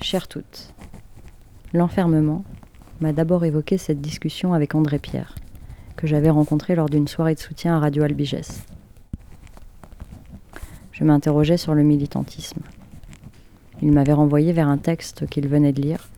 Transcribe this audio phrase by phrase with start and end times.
[0.00, 0.72] Chères toutes,
[1.72, 2.44] l'enfermement
[3.00, 5.34] m'a d'abord évoqué cette discussion avec André Pierre,
[5.96, 8.64] que j'avais rencontré lors d'une soirée de soutien à Radio Albigès.
[10.92, 12.60] Je m'interrogeais sur le militantisme.
[13.84, 16.08] Il m'avait renvoyé vers un texte qu'il venait de lire,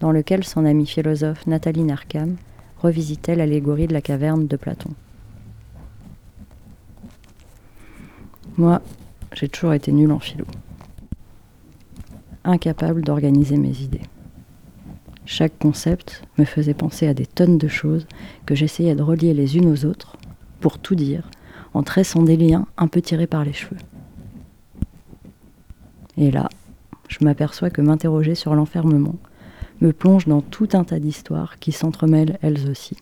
[0.00, 2.34] dans lequel son amie philosophe Nathalie Narkam
[2.82, 4.90] revisitait l'allégorie de la caverne de Platon.
[8.56, 8.82] Moi,
[9.32, 10.44] j'ai toujours été nulle en philo
[12.44, 14.02] incapable d'organiser mes idées.
[15.24, 18.06] Chaque concept me faisait penser à des tonnes de choses
[18.44, 20.16] que j'essayais de relier les unes aux autres,
[20.60, 21.30] pour tout dire,
[21.72, 23.78] en tressant des liens un peu tirés par les cheveux.
[26.18, 26.48] Et là,
[27.08, 29.16] je m'aperçois que m'interroger sur l'enfermement
[29.80, 32.96] me plonge dans tout un tas d'histoires qui s'entremêlent elles aussi.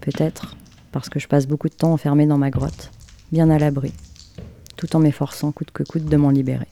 [0.00, 0.56] Peut-être
[0.90, 2.90] parce que je passe beaucoup de temps enfermée dans ma grotte,
[3.30, 3.92] bien à l'abri,
[4.76, 6.68] tout en m'efforçant coûte que coûte de m'en libérer.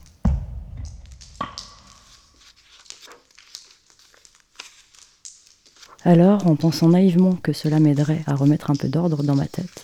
[6.03, 9.83] Alors, en pensant naïvement que cela m'aiderait à remettre un peu d'ordre dans ma tête,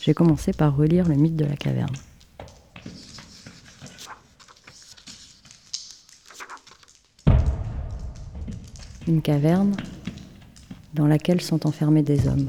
[0.00, 1.94] j'ai commencé par relire le mythe de la caverne.
[9.06, 9.76] Une caverne
[10.94, 12.48] dans laquelle sont enfermés des hommes.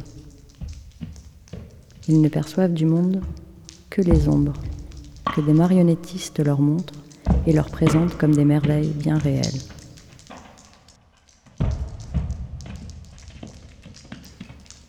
[2.07, 3.21] Ils ne perçoivent du monde
[3.89, 4.53] que les ombres,
[5.35, 6.93] que des marionnettistes leur montrent
[7.47, 9.74] et leur présentent comme des merveilles bien réelles.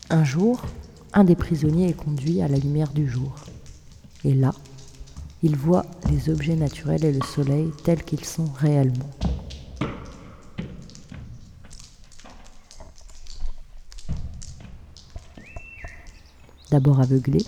[0.09, 0.61] Un jour,
[1.11, 3.35] un des prisonniers est conduit à la lumière du jour.
[4.23, 4.53] Et là,
[5.43, 9.09] il voit les objets naturels et le soleil tels qu'ils sont réellement.
[16.71, 17.39] D'abord aveuglé,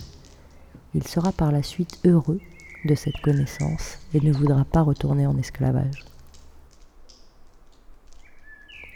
[0.94, 2.40] il sera par la suite heureux
[2.84, 6.04] de cette connaissance et ne voudra pas retourner en esclavage.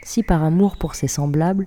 [0.03, 1.65] Si par amour pour ses semblables,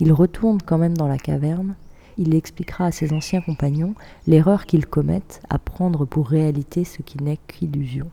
[0.00, 1.76] il retourne quand même dans la caverne,
[2.16, 3.94] il expliquera à ses anciens compagnons
[4.26, 8.10] l'erreur qu'ils commettent à prendre pour réalité ce qui n'est qu'illusion.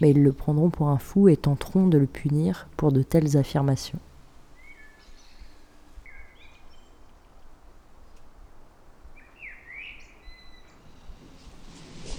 [0.00, 3.36] Mais ils le prendront pour un fou et tenteront de le punir pour de telles
[3.36, 3.98] affirmations.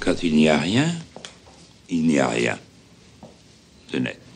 [0.02, 0.88] Quand il n'y a rien,
[1.90, 2.58] il n'y a rien
[3.94, 4.29] de net.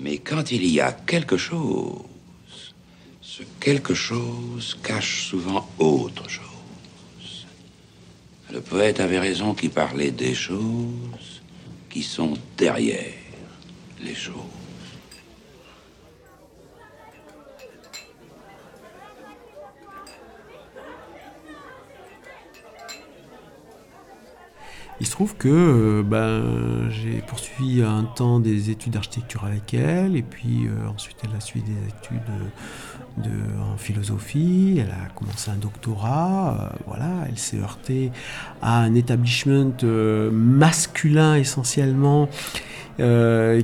[0.00, 2.74] Mais quand il y a quelque chose,
[3.20, 7.46] ce quelque chose cache souvent autre chose.
[8.50, 11.42] Le poète avait raison qui parlait des choses
[11.88, 13.14] qui sont derrière
[14.02, 14.59] les choses.
[25.00, 30.14] Il se trouve que euh, ben, j'ai poursuivi un temps des études d'architecture avec elle,
[30.14, 32.20] et puis euh, ensuite elle a suivi des études
[33.16, 38.12] de, de- en philosophie, elle a commencé un doctorat, euh, voilà, elle s'est heurtée
[38.60, 39.72] à un établissement
[40.32, 42.28] masculin essentiellement,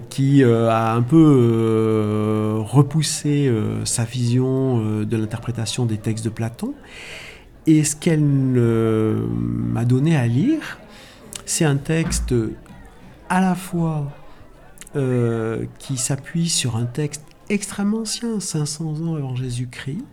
[0.08, 3.52] qui a un peu repoussé
[3.84, 6.72] sa vision de l'interprétation des textes de Platon.
[7.66, 10.78] Et ce qu'elle m'a donné à lire,
[11.46, 12.34] c'est un texte
[13.28, 14.12] à la fois
[14.96, 20.04] euh, qui s'appuie sur un texte extrêmement ancien, 500 ans avant Jésus-Christ,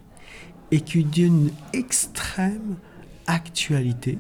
[0.72, 2.78] et qui d'une extrême
[3.28, 4.18] actualité.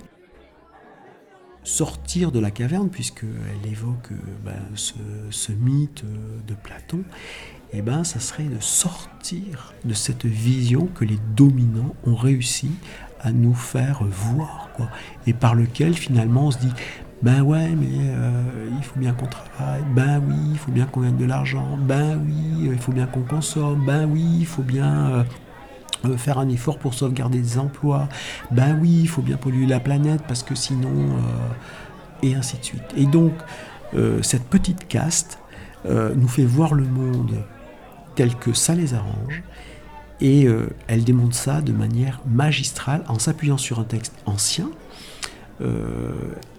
[1.64, 4.10] Sortir de la caverne, puisqu'elle évoque
[4.44, 6.04] ben, ce, mythe
[6.48, 7.04] de Platon,
[7.72, 12.72] eh ben, ça serait de sortir de cette vision que les dominants ont réussi
[13.24, 14.90] à nous faire voir, quoi,
[15.26, 16.74] et par lequel finalement on se dit
[17.24, 21.02] ben ouais, mais euh, il faut bien qu'on travaille, ben oui, il faut bien qu'on
[21.02, 25.10] gagne de l'argent, ben oui, il faut bien qu'on consomme, ben oui, il faut bien
[25.10, 25.24] euh,
[26.04, 28.10] euh, faire un effort pour sauvegarder des emplois,
[28.52, 30.92] ben oui, il faut bien polluer la planète parce que sinon,
[32.24, 32.94] et ainsi de suite.
[32.98, 33.32] Et donc,
[34.22, 35.40] cette petite caste
[35.86, 37.36] nous fait voir le monde
[38.16, 39.44] tel que ça les arrange,
[40.22, 40.48] et
[40.88, 44.70] elle démontre ça de manière magistrale en s'appuyant sur un texte ancien,
[45.62, 46.12] euh,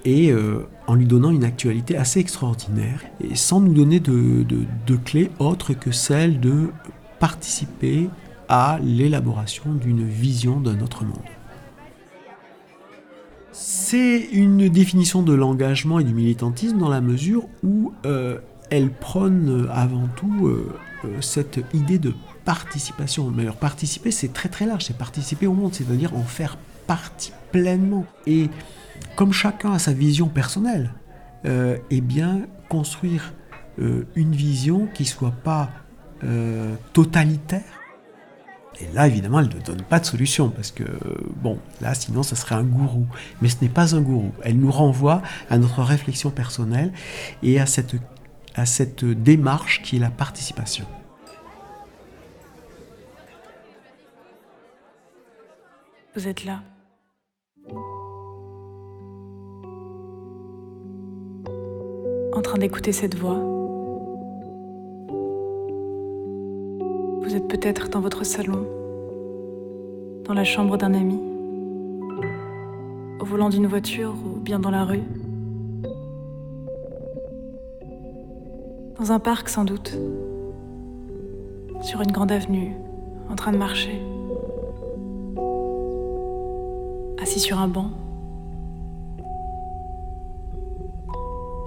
[0.04, 4.96] et euh, en lui donnant une actualité assez extraordinaire, et sans nous donner de, de
[4.96, 6.70] clés autres que celle de
[7.18, 8.08] participer
[8.48, 11.18] à l'élaboration d'une vision d'un autre monde.
[13.52, 18.38] C'est une définition de l'engagement et du militantisme dans la mesure où euh,
[18.70, 20.50] elle prône avant tout
[21.20, 22.14] cette idée de
[22.44, 23.32] participation.
[23.38, 26.56] Alors participer, c'est très très large, c'est participer au monde, c'est-à-dire en faire
[26.86, 28.04] partie pleinement.
[28.26, 28.50] Et
[29.16, 30.92] comme chacun a sa vision personnelle,
[31.46, 33.34] euh, eh bien, construire
[33.78, 35.70] euh, une vision qui soit pas
[36.22, 37.62] euh, totalitaire.
[38.80, 40.82] Et là, évidemment, elle ne donne pas de solution, parce que,
[41.36, 43.06] bon, là, sinon, ça serait un gourou.
[43.40, 44.32] Mais ce n'est pas un gourou.
[44.42, 46.92] Elle nous renvoie à notre réflexion personnelle
[47.44, 47.94] et à cette,
[48.56, 50.86] à cette démarche qui est la participation.
[56.14, 56.60] Vous êtes là.
[62.36, 63.38] en train d'écouter cette voix.
[67.22, 68.66] Vous êtes peut-être dans votre salon,
[70.24, 71.20] dans la chambre d'un ami,
[73.20, 75.04] au volant d'une voiture ou bien dans la rue.
[78.98, 79.96] Dans un parc sans doute,
[81.82, 82.74] sur une grande avenue,
[83.30, 84.00] en train de marcher,
[87.24, 87.90] assis sur un banc.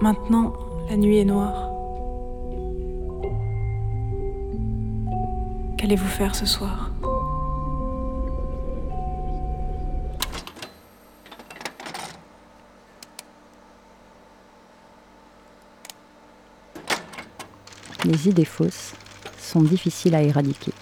[0.01, 0.54] Maintenant,
[0.88, 1.71] la nuit est noire.
[5.80, 6.92] Qu'allez-vous faire ce soir?
[18.06, 18.94] Les idées fausses
[19.39, 20.74] sont difficiles à éradiquer.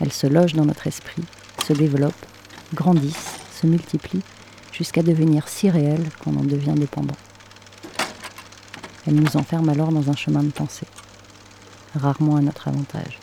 [0.00, 1.22] Elles se logent dans notre esprit,
[1.66, 2.26] se développent,
[2.74, 4.22] grandissent, se multiplient,
[4.72, 7.16] jusqu'à devenir si réelles qu'on en devient dépendant.
[9.06, 10.86] Elle nous enferme alors dans un chemin de pensée,
[11.94, 13.18] rarement à notre avantage.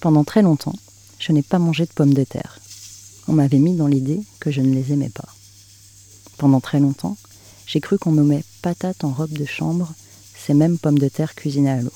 [0.00, 0.74] Pendant très longtemps,
[1.18, 2.58] je n'ai pas mangé de pommes de terre.
[3.28, 5.28] On m'avait mis dans l'idée que je ne les aimais pas.
[6.38, 7.16] Pendant très longtemps,
[7.66, 9.92] j'ai cru qu'on nommait patates en robe de chambre
[10.34, 11.92] ces mêmes pommes de terre cuisinées à l'eau.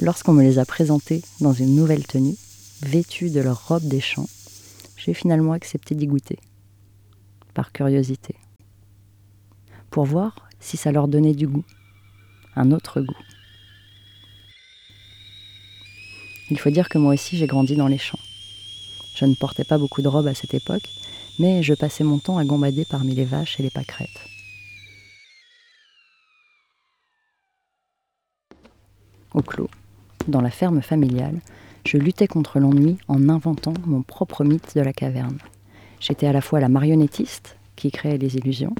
[0.00, 2.36] Lorsqu'on me les a présentées dans une nouvelle tenue,
[2.82, 4.28] vêtues de leur robe des champs,
[4.96, 6.38] j'ai finalement accepté d'y goûter
[7.54, 8.34] par curiosité,
[9.90, 11.64] pour voir si ça leur donnait du goût,
[12.56, 13.16] un autre goût.
[16.50, 18.18] Il faut dire que moi aussi j'ai grandi dans les champs.
[19.14, 20.88] Je ne portais pas beaucoup de robes à cette époque,
[21.38, 24.08] mais je passais mon temps à gambader parmi les vaches et les pâquerettes.
[29.34, 29.70] Au clos,
[30.28, 31.40] dans la ferme familiale,
[31.86, 35.38] je luttais contre l'ennui en inventant mon propre mythe de la caverne.
[36.00, 38.74] J'étais à la fois la marionnettiste, qui créait les illusions,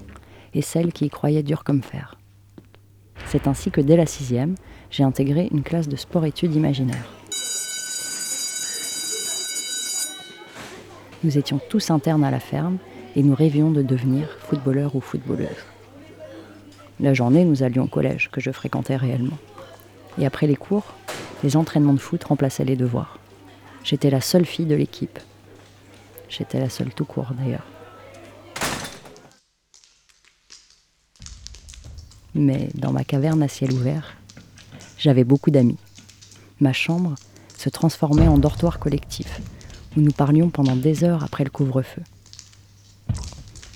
[0.54, 2.16] et celle qui y croyait dur comme fer.
[3.26, 4.54] C'est ainsi que dès la sixième,
[4.90, 7.11] j'ai intégré une classe de sport-études imaginaires.
[11.25, 12.78] Nous étions tous internes à la ferme
[13.14, 15.49] et nous rêvions de devenir footballeurs ou footballeuses.
[17.00, 19.38] La journée, nous allions au collège, que je fréquentais réellement.
[20.18, 20.84] Et après les cours,
[21.42, 23.18] les entraînements de foot remplaçaient les devoirs.
[23.84, 25.18] J'étais la seule fille de l'équipe,
[26.32, 27.66] J'étais la seule tout court d'ailleurs.
[32.34, 34.16] Mais dans ma caverne à ciel ouvert,
[34.96, 35.76] j'avais beaucoup d'amis.
[36.58, 37.16] Ma chambre
[37.58, 39.42] se transformait en dortoir collectif,
[39.94, 42.02] où nous parlions pendant des heures après le couvre-feu.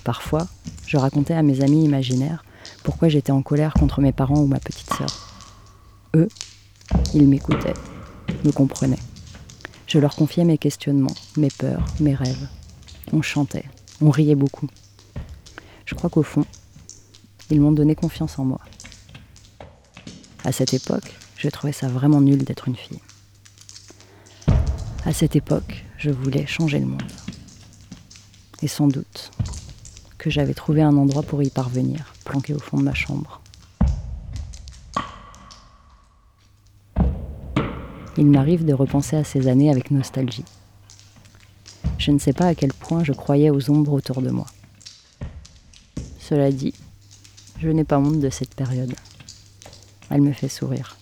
[0.03, 0.47] Parfois,
[0.87, 2.43] je racontais à mes amis imaginaires
[2.83, 5.35] pourquoi j'étais en colère contre mes parents ou ma petite sœur.
[7.13, 7.73] Ils m'écoutaient,
[8.43, 8.99] me comprenaient.
[9.87, 12.47] Je leur confiais mes questionnements, mes peurs, mes rêves.
[13.13, 13.65] On chantait,
[14.01, 14.67] on riait beaucoup.
[15.85, 16.45] Je crois qu'au fond,
[17.49, 18.59] Ils m'ont donné confiance en moi.
[20.43, 22.99] À cette époque, je trouvais ça vraiment nul d'être une fille.
[25.05, 27.11] À cette époque, je voulais changer le monde.
[28.61, 29.31] Et sans doute
[30.17, 33.39] que j'avais trouvé un endroit pour y parvenir, planqué au fond de ma chambre.
[38.17, 40.45] Il m'arrive de repenser à ces années avec nostalgie.
[41.99, 44.47] Je ne sais pas à quel point je croyais aux ombres autour de moi.
[46.19, 46.73] Cela dit,
[47.59, 48.93] je n'ai pas honte de cette période.
[50.09, 50.97] Elle me fait sourire.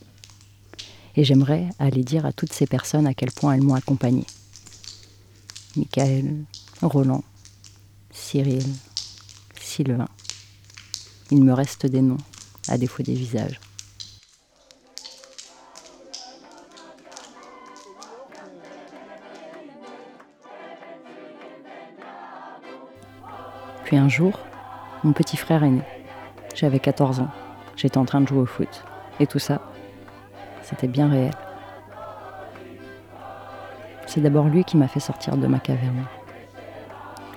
[1.16, 4.26] Et j'aimerais aller dire à toutes ces personnes à quel point elles m'ont accompagné.
[5.78, 6.44] Michael,
[6.82, 7.24] Roland,
[8.12, 8.66] Cyril,
[9.60, 10.08] Sylvain.
[11.32, 12.18] Il me reste des noms,
[12.68, 13.60] à défaut des visages.
[23.86, 24.40] Puis un jour,
[25.04, 25.84] mon petit frère est né.
[26.56, 27.30] J'avais 14 ans.
[27.76, 28.84] J'étais en train de jouer au foot.
[29.20, 29.62] Et tout ça,
[30.64, 31.34] c'était bien réel.
[34.08, 36.06] C'est d'abord lui qui m'a fait sortir de ma caverne.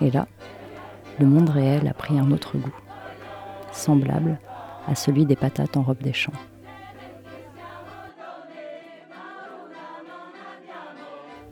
[0.01, 0.27] Et là,
[1.21, 2.75] le monde réel a pris un autre goût,
[3.71, 4.39] semblable
[4.87, 6.33] à celui des patates en robe des champs.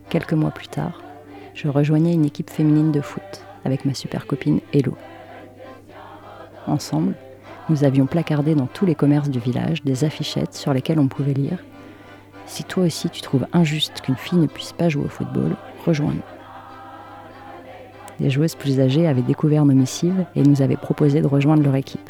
[0.09, 1.03] Quelques mois plus tard,
[1.53, 4.95] je rejoignais une équipe féminine de foot avec ma super copine Hello.
[6.67, 7.15] Ensemble,
[7.69, 11.33] nous avions placardé dans tous les commerces du village des affichettes sur lesquelles on pouvait
[11.33, 11.59] lire
[12.45, 16.21] Si toi aussi tu trouves injuste qu'une fille ne puisse pas jouer au football, rejoins-nous.
[18.21, 21.75] Des joueuses plus âgées avaient découvert nos missives et nous avaient proposé de rejoindre leur
[21.75, 22.09] équipe.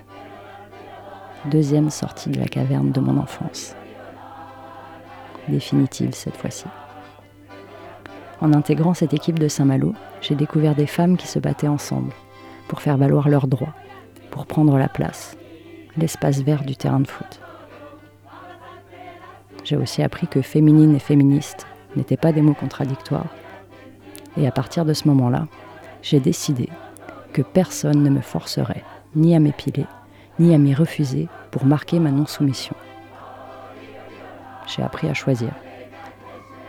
[1.50, 3.76] Deuxième sortie de la caverne de mon enfance.
[5.48, 6.66] Définitive cette fois-ci.
[8.42, 12.12] En intégrant cette équipe de Saint-Malo, j'ai découvert des femmes qui se battaient ensemble
[12.68, 13.74] pour faire valoir leurs droits,
[14.32, 15.38] pour prendre la place,
[15.98, 17.40] l'espace vert du terrain de foot.
[19.64, 23.28] J'ai aussi appris que féminine et féministe n'étaient pas des mots contradictoires.
[24.38, 25.48] Et à partir de ce moment-là,
[26.02, 26.70] j'ai décidé
[27.34, 28.84] que personne ne me forcerait
[29.16, 29.86] ni à m'épiler,
[30.40, 32.76] ni à m'y refuser pour marquer ma non-soumission.
[34.68, 35.52] J'ai appris à choisir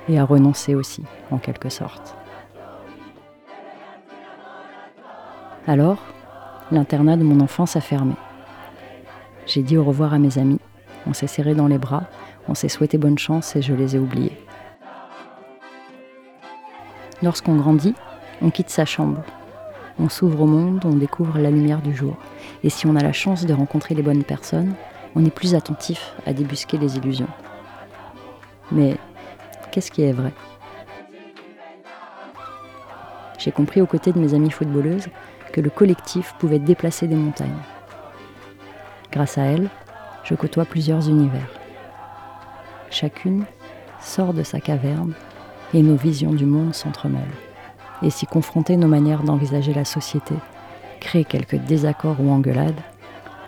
[0.08, 2.17] et à renoncer aussi, en quelque sorte.
[5.68, 5.98] Alors,
[6.72, 8.14] l'internat de mon enfance a fermé.
[9.44, 10.60] J'ai dit au revoir à mes amis,
[11.06, 12.04] on s'est serré dans les bras,
[12.48, 14.32] on s'est souhaité bonne chance et je les ai oubliés.
[17.22, 17.94] Lorsqu'on grandit,
[18.40, 19.22] on quitte sa chambre.
[19.98, 22.16] On s'ouvre au monde, on découvre la lumière du jour.
[22.64, 24.72] Et si on a la chance de rencontrer les bonnes personnes,
[25.14, 27.28] on est plus attentif à débusquer les illusions.
[28.72, 28.96] Mais
[29.70, 30.32] qu'est-ce qui est vrai?
[33.36, 35.08] J'ai compris aux côtés de mes amies footballeuses
[35.52, 37.50] que le collectif pouvait déplacer des montagnes.
[39.10, 39.68] Grâce à elles,
[40.24, 41.48] je côtoie plusieurs univers.
[42.90, 43.44] Chacune
[44.00, 45.14] sort de sa caverne
[45.74, 47.22] et nos visions du monde s'entremêlent.
[48.02, 50.34] Et si confronter nos manières d'envisager la société
[51.00, 52.80] crée quelques désaccords ou engueulades,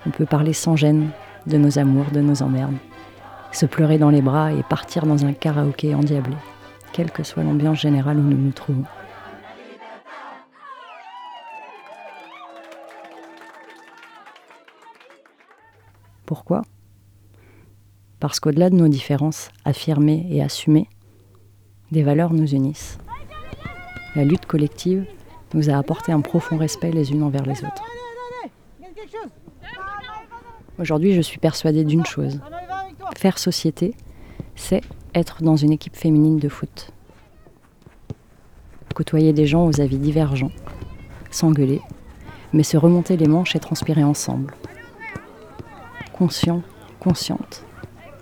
[0.06, 1.10] on peut parler sans gêne
[1.46, 2.76] de nos amours, de nos emmerdes,
[3.52, 6.36] se pleurer dans les bras et partir dans un karaoké endiablé,
[6.92, 8.84] quelle que soit l'ambiance générale où nous nous trouvons.
[16.30, 16.62] Pourquoi
[18.20, 20.88] Parce qu'au-delà de nos différences affirmées et assumées,
[21.90, 22.98] des valeurs nous unissent.
[24.14, 25.06] La lutte collective
[25.54, 27.82] nous a apporté un profond respect les unes envers les autres.
[30.78, 32.38] Aujourd'hui, je suis persuadée d'une chose.
[33.16, 33.96] Faire société,
[34.54, 34.82] c'est
[35.16, 36.92] être dans une équipe féminine de foot.
[38.94, 40.52] Côtoyer des gens aux avis divergents,
[41.32, 41.80] s'engueuler,
[42.52, 44.54] mais se remonter les manches et transpirer ensemble.
[46.20, 46.60] Conscient,
[46.98, 47.64] consciente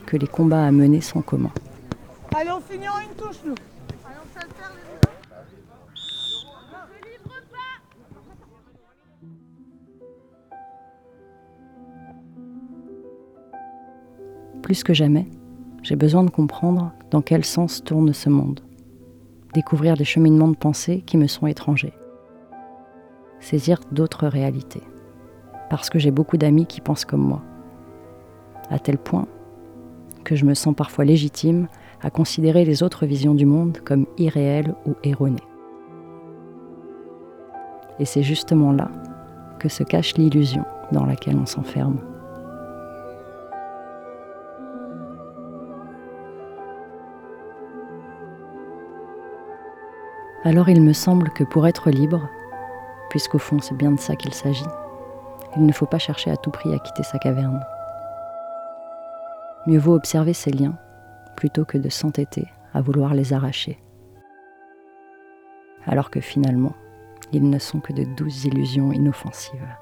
[0.07, 1.51] que les combats à mener sont communs.
[2.33, 3.57] Allez, on finit en une touche, nous.
[14.63, 15.27] Plus que jamais,
[15.83, 18.61] j'ai besoin de comprendre dans quel sens tourne ce monde,
[19.55, 21.95] découvrir des cheminements de pensée qui me sont étrangers,
[23.41, 24.85] saisir d'autres réalités,
[25.69, 27.43] parce que j'ai beaucoup d'amis qui pensent comme moi,
[28.71, 29.27] à tel point
[30.25, 31.69] que je me sens parfois légitime
[32.03, 35.43] à considérer les autres visions du monde comme irréelles ou erronées.
[37.99, 38.91] Et c'est justement là
[39.59, 41.99] que se cache l'illusion dans laquelle on s'enferme.
[50.45, 52.29] Alors il me semble que pour être libre,
[53.11, 54.65] puisqu'au fond c'est bien de ça qu'il s'agit,
[55.57, 57.61] il ne faut pas chercher à tout prix à quitter sa caverne.
[59.67, 60.79] Mieux vaut observer ses liens
[61.37, 63.79] plutôt que de s'entêter à vouloir les arracher.
[65.87, 66.75] Alors que finalement,
[67.33, 69.77] ils ne sont que de douces illusions inoffensives.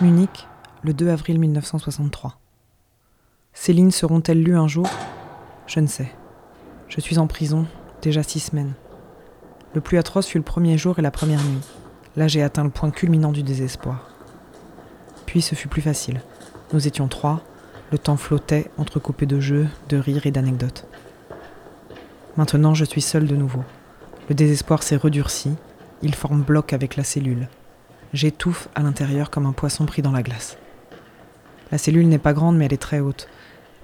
[0.00, 0.46] Munich,
[0.84, 2.38] le 2 avril 1963.
[3.60, 4.88] Céline seront-elles lues un jour?
[5.66, 6.10] Je ne sais.
[6.88, 7.66] Je suis en prison,
[8.00, 8.72] déjà six semaines.
[9.74, 11.60] Le plus atroce fut le premier jour et la première nuit.
[12.16, 14.08] Là, j'ai atteint le point culminant du désespoir.
[15.26, 16.22] Puis ce fut plus facile.
[16.72, 17.42] Nous étions trois,
[17.90, 20.86] le temps flottait, entrecoupé de jeux, de rires et d'anecdotes.
[22.36, 23.64] Maintenant, je suis seul de nouveau.
[24.28, 25.52] Le désespoir s'est redurci,
[26.00, 27.48] il forme bloc avec la cellule.
[28.14, 30.56] J'étouffe à l'intérieur comme un poisson pris dans la glace.
[31.72, 33.28] La cellule n'est pas grande, mais elle est très haute.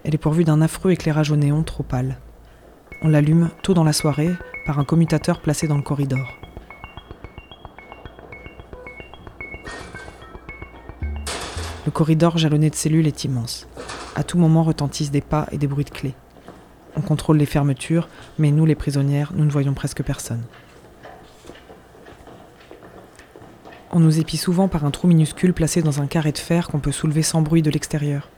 [0.04, 2.18] Elle est pourvue d'un affreux éclairage au néon trop pâle.
[3.00, 4.30] On l'allume tôt dans la soirée
[4.66, 6.38] par un commutateur placé dans le corridor.
[11.87, 13.66] Le corridor jalonné de cellules est immense.
[14.14, 16.14] À tout moment retentissent des pas et des bruits de clés.
[16.96, 18.08] On contrôle les fermetures,
[18.38, 20.42] mais nous, les prisonnières, nous ne voyons presque personne.
[23.90, 26.80] On nous épie souvent par un trou minuscule placé dans un carré de fer qu'on
[26.80, 28.28] peut soulever sans bruit de l'extérieur.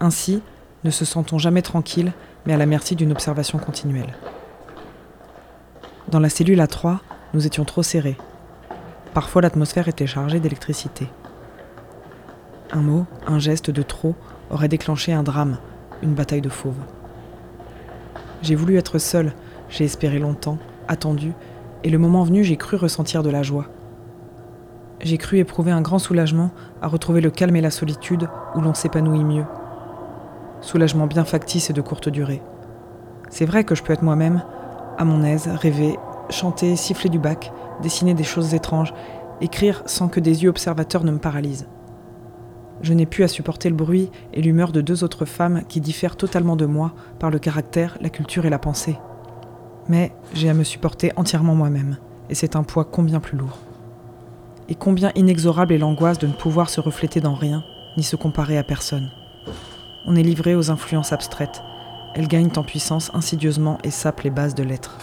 [0.00, 0.42] Ainsi,
[0.84, 2.12] ne se sentons jamais tranquilles,
[2.46, 4.14] mais à la merci d'une observation continuelle.
[6.08, 6.98] Dans la cellule A3,
[7.34, 8.16] nous étions trop serrés.
[9.12, 11.08] Parfois l'atmosphère était chargée d'électricité.
[12.70, 14.14] Un mot, un geste de trop
[14.50, 15.58] aurait déclenché un drame,
[16.02, 16.80] une bataille de fauves.
[18.42, 19.32] J'ai voulu être seule,
[19.68, 21.32] j'ai espéré longtemps, attendu,
[21.84, 23.66] et le moment venu j'ai cru ressentir de la joie.
[25.00, 26.50] J'ai cru éprouver un grand soulagement
[26.82, 29.44] à retrouver le calme et la solitude où l'on s'épanouit mieux.
[30.60, 32.42] Soulagement bien factice et de courte durée.
[33.30, 34.42] C'est vrai que je peux être moi-même,
[34.96, 35.96] à mon aise, rêver,
[36.30, 38.94] chanter, siffler du bac, dessiner des choses étranges,
[39.40, 41.68] écrire sans que des yeux observateurs ne me paralysent.
[42.82, 46.16] Je n'ai pu à supporter le bruit et l'humeur de deux autres femmes qui diffèrent
[46.16, 48.98] totalement de moi par le caractère, la culture et la pensée.
[49.88, 51.98] Mais j'ai à me supporter entièrement moi-même,
[52.30, 53.58] et c'est un poids combien plus lourd
[54.68, 57.64] et combien inexorable est l'angoisse de ne pouvoir se refléter dans rien,
[57.96, 59.10] ni se comparer à personne.
[60.10, 61.62] On est livré aux influences abstraites.
[62.14, 64.96] Elles gagnent en puissance insidieusement et sapent les bases de l'être.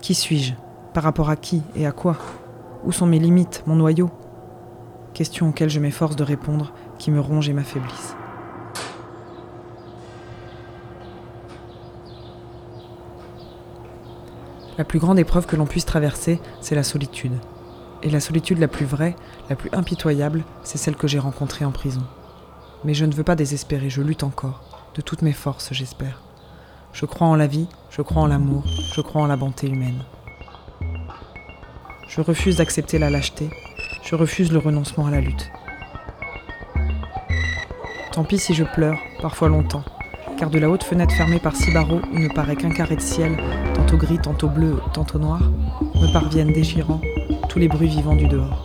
[0.00, 0.54] Qui suis-je?
[0.94, 2.16] Par rapport à qui et à quoi?
[2.82, 4.08] Où sont mes limites, mon noyau?
[5.12, 8.16] Questions auxquelles je m'efforce de répondre, qui me rongent et m'affaiblissent.
[14.78, 17.38] La plus grande épreuve que l'on puisse traverser, c'est la solitude.
[18.02, 19.14] Et la solitude la plus vraie,
[19.50, 22.00] la plus impitoyable, c'est celle que j'ai rencontrée en prison.
[22.84, 24.60] Mais je ne veux pas désespérer, je lutte encore,
[24.96, 26.20] de toutes mes forces, j'espère.
[26.92, 28.64] Je crois en la vie, je crois en l'amour,
[28.94, 30.02] je crois en la bonté humaine.
[32.08, 33.50] Je refuse d'accepter la lâcheté,
[34.02, 35.50] je refuse le renoncement à la lutte.
[38.10, 39.84] Tant pis si je pleure, parfois longtemps,
[40.36, 43.00] car de la haute fenêtre fermée par six barreaux où ne paraît qu'un carré de
[43.00, 43.38] ciel,
[43.74, 45.40] tantôt gris, tantôt bleu, tantôt noir,
[45.94, 47.00] me parviennent déchirants
[47.48, 48.64] tous les bruits vivants du dehors.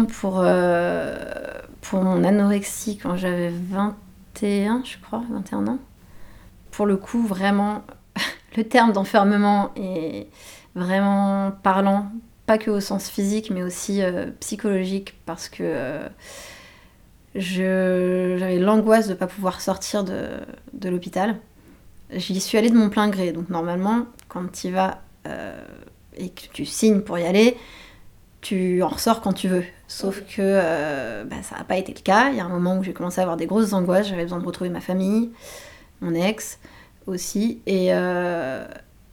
[0.00, 1.14] Pour, euh,
[1.80, 5.78] pour mon anorexie quand j'avais 21, je crois, 21 ans.
[6.70, 7.84] Pour le coup, vraiment,
[8.56, 10.28] le terme d'enfermement est
[10.74, 12.10] vraiment parlant,
[12.46, 16.08] pas que au sens physique, mais aussi euh, psychologique, parce que euh,
[17.34, 20.28] j'avais l'angoisse de ne pas pouvoir sortir de,
[20.72, 21.36] de l'hôpital.
[22.10, 25.02] J'y suis allée de mon plein gré, donc normalement, quand tu y vas
[26.16, 27.56] et que tu signes pour y aller,
[28.42, 29.64] tu en ressors quand tu veux.
[29.88, 32.30] Sauf que euh, bah, ça n'a pas été le cas.
[32.30, 34.08] Il y a un moment où j'ai commencé à avoir des grosses angoisses.
[34.08, 35.30] J'avais besoin de retrouver ma famille,
[36.00, 36.58] mon ex.
[37.06, 37.60] aussi.
[37.66, 38.66] Et, euh,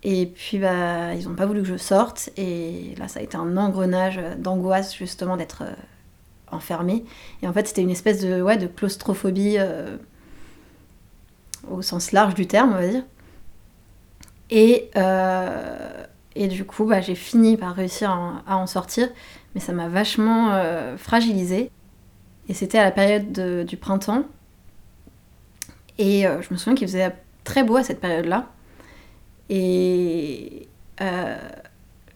[0.04, 2.30] et puis, bah, ils n'ont pas voulu que je sorte.
[2.38, 5.74] Et là, ça a été un engrenage d'angoisse, justement, d'être euh,
[6.52, 7.06] enfermée.
[7.42, 9.98] Et en fait, c'était une espèce de, ouais, de claustrophobie euh,
[11.70, 13.04] au sens large du terme, on va dire.
[14.50, 16.06] Et, euh,
[16.40, 18.10] et du coup, bah, j'ai fini par réussir
[18.48, 19.10] à, en sortir.
[19.56, 21.72] Mais ça m'a vachement euh, fragilisée.
[22.50, 24.26] Et c'était à la période de- du printemps.
[25.98, 28.48] Et euh, je me souviens qu'il faisait très beau à cette période-là.
[29.50, 30.68] Et
[31.02, 31.38] euh,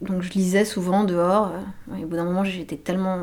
[0.02, 1.52] donc je lisais souvent dehors.
[2.00, 3.20] Et au bout d'un moment, j'étais tellement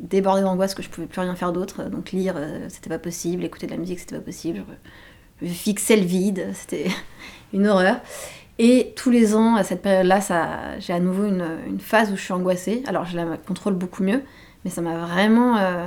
[0.00, 1.84] débordée d'angoisse que je pouvais plus rien faire d'autre.
[1.84, 2.34] Donc lire,
[2.68, 3.44] c'était pas possible.
[3.44, 4.64] Écouter de la musique, c'était pas possible.
[5.42, 6.48] Je fixais le vide.
[6.54, 6.88] C'était
[7.52, 8.00] une horreur.
[8.58, 10.20] Et tous les ans, à cette période-là,
[10.80, 12.82] j'ai à nouveau une, phase où je suis angoissée.
[12.86, 14.22] Alors je la contrôle beaucoup mieux,
[14.64, 15.86] mais ça m'a vraiment, euh,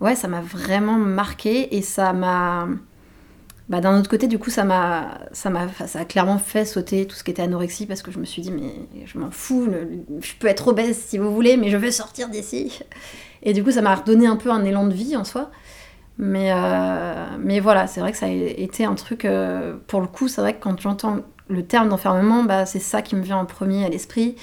[0.00, 2.66] ouais, ça m'a vraiment marqué et ça m'a,
[3.68, 7.06] bah, d'un autre côté, du coup, ça m'a, ça m'a, ça a clairement fait sauter
[7.06, 8.72] tout ce qui était anorexie parce que je me suis dit, mais
[9.04, 9.68] je m'en fous,
[10.20, 12.80] je peux être obèse si vous voulez, mais je veux sortir d'ici.
[13.42, 15.50] Et du coup, ça m'a redonné un peu un élan de vie en soi.
[16.18, 19.24] Mais, euh, mais voilà, c'est vrai que ça a été un truc.
[19.24, 23.02] euh, pour le coup, c'est vrai que quand j'entends le terme d'enfermement, bah, c'est ça
[23.02, 24.36] qui me vient en premier à l'esprit.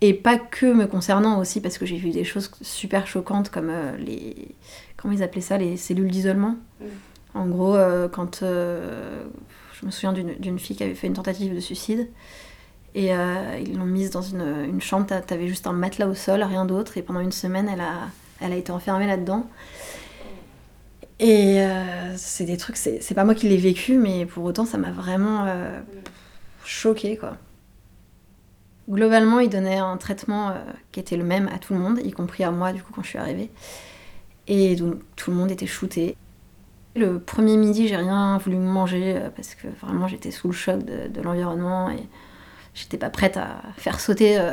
[0.00, 3.68] Et pas que me concernant aussi, parce que j'ai vu des choses super choquantes comme
[3.70, 4.54] euh, les.
[4.96, 6.56] Comment ils appelaient ça Les cellules d'isolement.
[7.34, 8.42] En gros, euh, quand.
[8.42, 9.22] euh,
[9.80, 12.08] je me souviens d'une fille qui avait fait une tentative de suicide.
[12.96, 16.42] Et ils l'ont mise dans une, une chambre, t'a- t'avais juste un matelas au sol,
[16.42, 16.96] rien d'autre.
[16.98, 18.08] Et pendant une semaine, elle a,
[18.40, 19.46] elle a été enfermée là-dedans.
[21.20, 24.64] Et euh, c'est des trucs, c'est c'est pas moi qui l'ai vécu, mais pour autant,
[24.64, 25.80] ça m'a vraiment euh,
[26.68, 27.36] choquée, quoi.
[28.88, 30.54] Globalement, il donnait un traitement euh,
[30.92, 33.02] qui était le même à tout le monde, y compris à moi, du coup, quand
[33.02, 33.50] je suis arrivée.
[34.46, 36.16] Et donc, tout le monde était shooté.
[36.96, 40.84] Le premier midi, j'ai rien voulu manger euh, parce que vraiment, j'étais sous le choc
[40.84, 42.02] de, de l'environnement et
[42.74, 44.52] j'étais pas prête à faire sauter euh,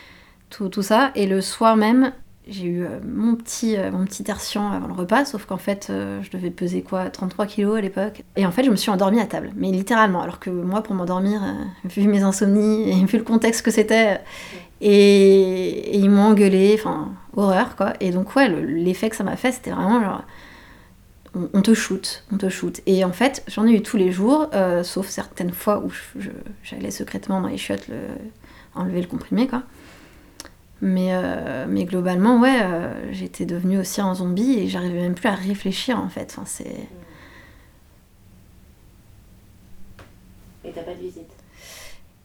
[0.50, 1.12] tout, tout ça.
[1.14, 2.12] Et le soir même,
[2.46, 5.88] j'ai eu euh, mon petit, euh, mon petit tertian avant le repas, sauf qu'en fait,
[5.90, 8.22] euh, je devais peser quoi 33 kilos à l'époque.
[8.36, 10.22] Et en fait, je me suis endormie à table, mais littéralement.
[10.22, 11.40] Alors que moi, pour m'endormir,
[11.84, 14.20] vu mes insomnies et vu le contexte que c'était,
[14.80, 17.94] et, ils m'ont engueulé, enfin, horreur quoi.
[18.00, 20.22] Et donc, ouais, le- l'effet que ça m'a fait, c'était vraiment genre.
[21.52, 22.80] On, te shoot, on te shoot.
[22.86, 24.48] Et en fait, j'en ai eu tous les jours,
[24.84, 25.90] sauf certaines fois où
[26.62, 27.96] j'allais secrètement dans les chiottes le,
[28.74, 29.62] enlever le comprimé, quoi.
[30.82, 35.28] Mais, euh, mais globalement, ouais, euh, j'étais devenue aussi un zombie et j'arrivais même plus
[35.28, 36.34] à réfléchir en fait.
[36.36, 36.88] Enfin, c'est...
[40.64, 41.30] Et t'as pas de visite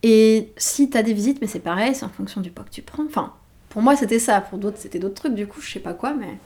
[0.04, 2.82] Et si t'as des visites, mais c'est pareil, c'est en fonction du poids que tu
[2.82, 3.06] prends.
[3.06, 3.34] Enfin,
[3.70, 6.14] pour moi c'était ça, pour d'autres c'était d'autres trucs, du coup je sais pas quoi,
[6.14, 6.38] mais.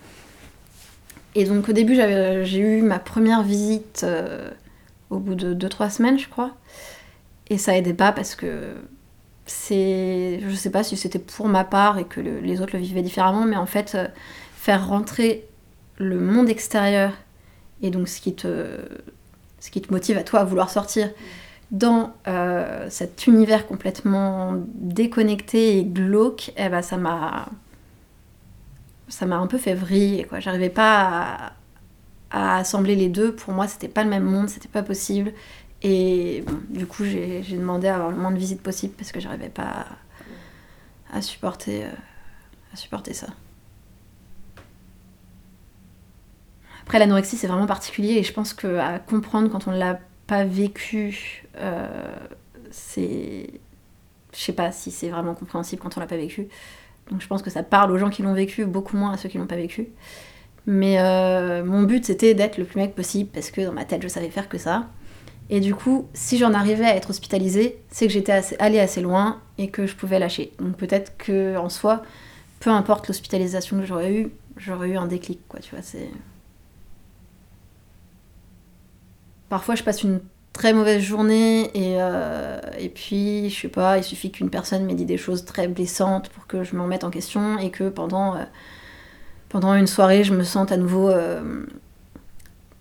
[1.34, 4.52] Et donc au début j'avais, j'ai eu ma première visite euh,
[5.10, 6.56] au bout de 2-3 semaines, je crois.
[7.50, 8.76] Et ça aidait pas parce que
[9.46, 10.40] c'est.
[10.48, 13.02] Je sais pas si c'était pour ma part et que le- les autres le vivaient
[13.04, 14.08] différemment, mais en fait, euh,
[14.56, 15.48] faire rentrer
[15.98, 17.14] le monde extérieur
[17.82, 18.68] et donc ce qui te,
[19.60, 21.10] ce qui te motive à toi à vouloir sortir
[21.72, 27.48] dans euh, cet univers complètement déconnecté et glauque, eh ben, ça m'a
[29.08, 30.40] ça m'a un peu fait vriller quoi.
[30.40, 31.54] J'arrivais pas
[32.32, 33.34] à assembler les deux.
[33.36, 35.34] Pour moi, c'était pas le même monde, c'était pas possible.
[35.82, 39.50] Et du coup, j'ai demandé à avoir le moins de visites possible parce que j'arrivais
[39.50, 39.86] pas
[41.12, 41.90] à, supporter euh,
[42.74, 43.28] à supporter ça.
[46.84, 50.44] Après, l'anorexie, c'est vraiment particulier et je pense que à comprendre quand on l'a pas
[50.44, 52.16] vécu, euh,
[52.72, 53.50] c'est.
[54.34, 56.48] Je sais pas si c'est vraiment compréhensible quand on l'a pas vécu.
[57.10, 59.30] Donc je pense que ça parle aux gens qui l'ont vécu, beaucoup moins à ceux
[59.30, 59.88] qui l'ont pas vécu.
[60.66, 64.02] Mais euh, mon but c'était d'être le plus mec possible parce que dans ma tête
[64.02, 64.88] je savais faire que ça.
[65.50, 69.42] Et du coup, si j'en arrivais à être hospitalisée, c'est que j'étais allée assez loin
[69.58, 70.52] et que je pouvais lâcher.
[70.60, 72.02] Donc peut-être que en soi,
[72.60, 76.10] peu importe l'hospitalisation que j'aurais eue, j'aurais eu un déclic, quoi, tu vois, c'est...
[79.50, 84.04] Parfois, je passe une très mauvaise journée et, euh, et puis, je sais pas, il
[84.04, 87.12] suffit qu'une personne m'ait dit des choses très blessantes pour que je me remette en
[87.12, 88.44] question et que pendant, euh,
[89.50, 91.10] pendant une soirée, je me sente à nouveau...
[91.10, 91.66] euh,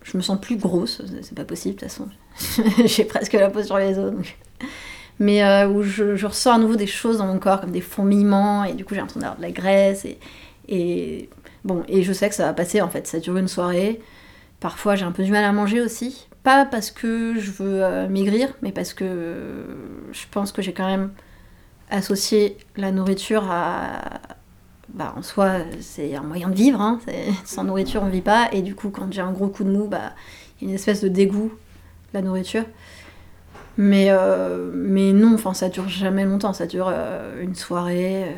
[0.03, 2.09] je me sens plus grosse, c'est pas possible de toute façon.
[2.85, 4.12] J'ai presque la peau sur les os.
[5.20, 7.81] Mais euh, où je, je ressens à nouveau des choses dans mon corps, comme des
[7.81, 10.07] fourmillements, et du coup j'ai l'impression d'avoir de la graisse.
[10.68, 11.29] Et,
[11.64, 14.01] bon, et je sais que ça va passer en fait, ça dure une soirée.
[14.61, 16.27] Parfois j'ai un peu du mal à manger aussi.
[16.42, 19.64] Pas parce que je veux euh, maigrir, mais parce que euh,
[20.12, 21.11] je pense que j'ai quand même
[21.90, 24.20] associé la nourriture à.
[24.92, 26.81] Bah, en soi, c'est un moyen de vivre.
[26.81, 27.01] hein.
[27.44, 28.49] Sans nourriture, on vit pas.
[28.53, 30.12] Et du coup, quand j'ai un gros coup de mou, bah,
[30.61, 31.53] il a une espèce de dégoût
[32.14, 32.64] la nourriture.
[33.77, 38.24] Mais, euh, mais non, enfin, ça dure jamais longtemps, ça dure euh, une soirée.
[38.24, 38.33] euh.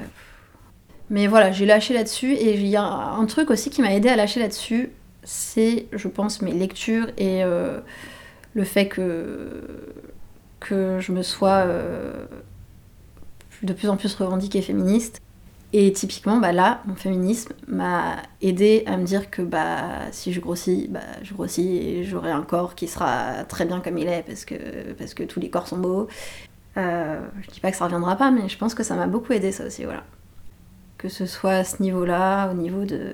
[1.10, 2.32] Mais voilà, j'ai lâché là-dessus.
[2.32, 4.90] Et il y a un truc aussi qui m'a aidé à lâcher là-dessus,
[5.22, 7.42] c'est, je pense, mes lectures et
[8.54, 9.62] le fait que,
[10.68, 11.64] je me sois
[13.62, 15.20] de plus en plus revendiquée féministe.
[15.78, 20.40] Et typiquement, bah là, mon féminisme m'a aidé à me dire que bah, si je
[20.40, 24.22] grossis, bah, je grossis et j'aurai un corps qui sera très bien comme il est
[24.26, 24.54] parce que,
[24.94, 26.08] parce que tous les corps sont beaux.
[26.78, 29.34] Euh, je dis pas que ça reviendra pas, mais je pense que ça m'a beaucoup
[29.34, 30.04] aidé ça aussi, voilà.
[30.96, 33.12] Que ce soit à ce niveau-là, au niveau de.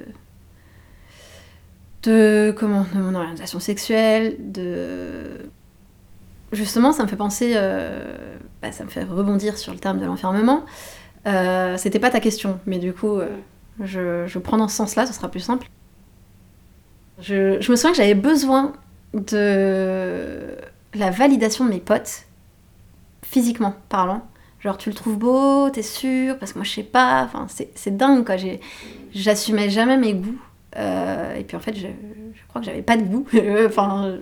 [2.04, 2.54] de.
[2.56, 5.50] comment de mon orientation sexuelle, de.
[6.52, 7.54] Justement, ça me fait penser.
[7.56, 10.64] euh, bah, ça me fait rebondir sur le terme de l'enfermement.
[11.26, 13.28] Euh, C'était pas ta question, mais du coup, euh,
[13.80, 15.68] je, je prends dans ce sens-là, ce sera plus simple.
[17.20, 18.72] Je, je me souviens que j'avais besoin
[19.14, 20.56] de
[20.94, 22.24] la validation de mes potes,
[23.24, 24.26] physiquement parlant.
[24.60, 27.24] Genre, tu le trouves beau, t'es sûr Parce que moi, je sais pas.
[27.24, 28.36] Enfin, c'est c'est dingue, quoi.
[29.12, 30.40] J'assumais jamais mes goûts.
[30.76, 33.26] Euh, et puis, en fait, je, je crois que j'avais pas de goût.
[33.66, 34.18] enfin.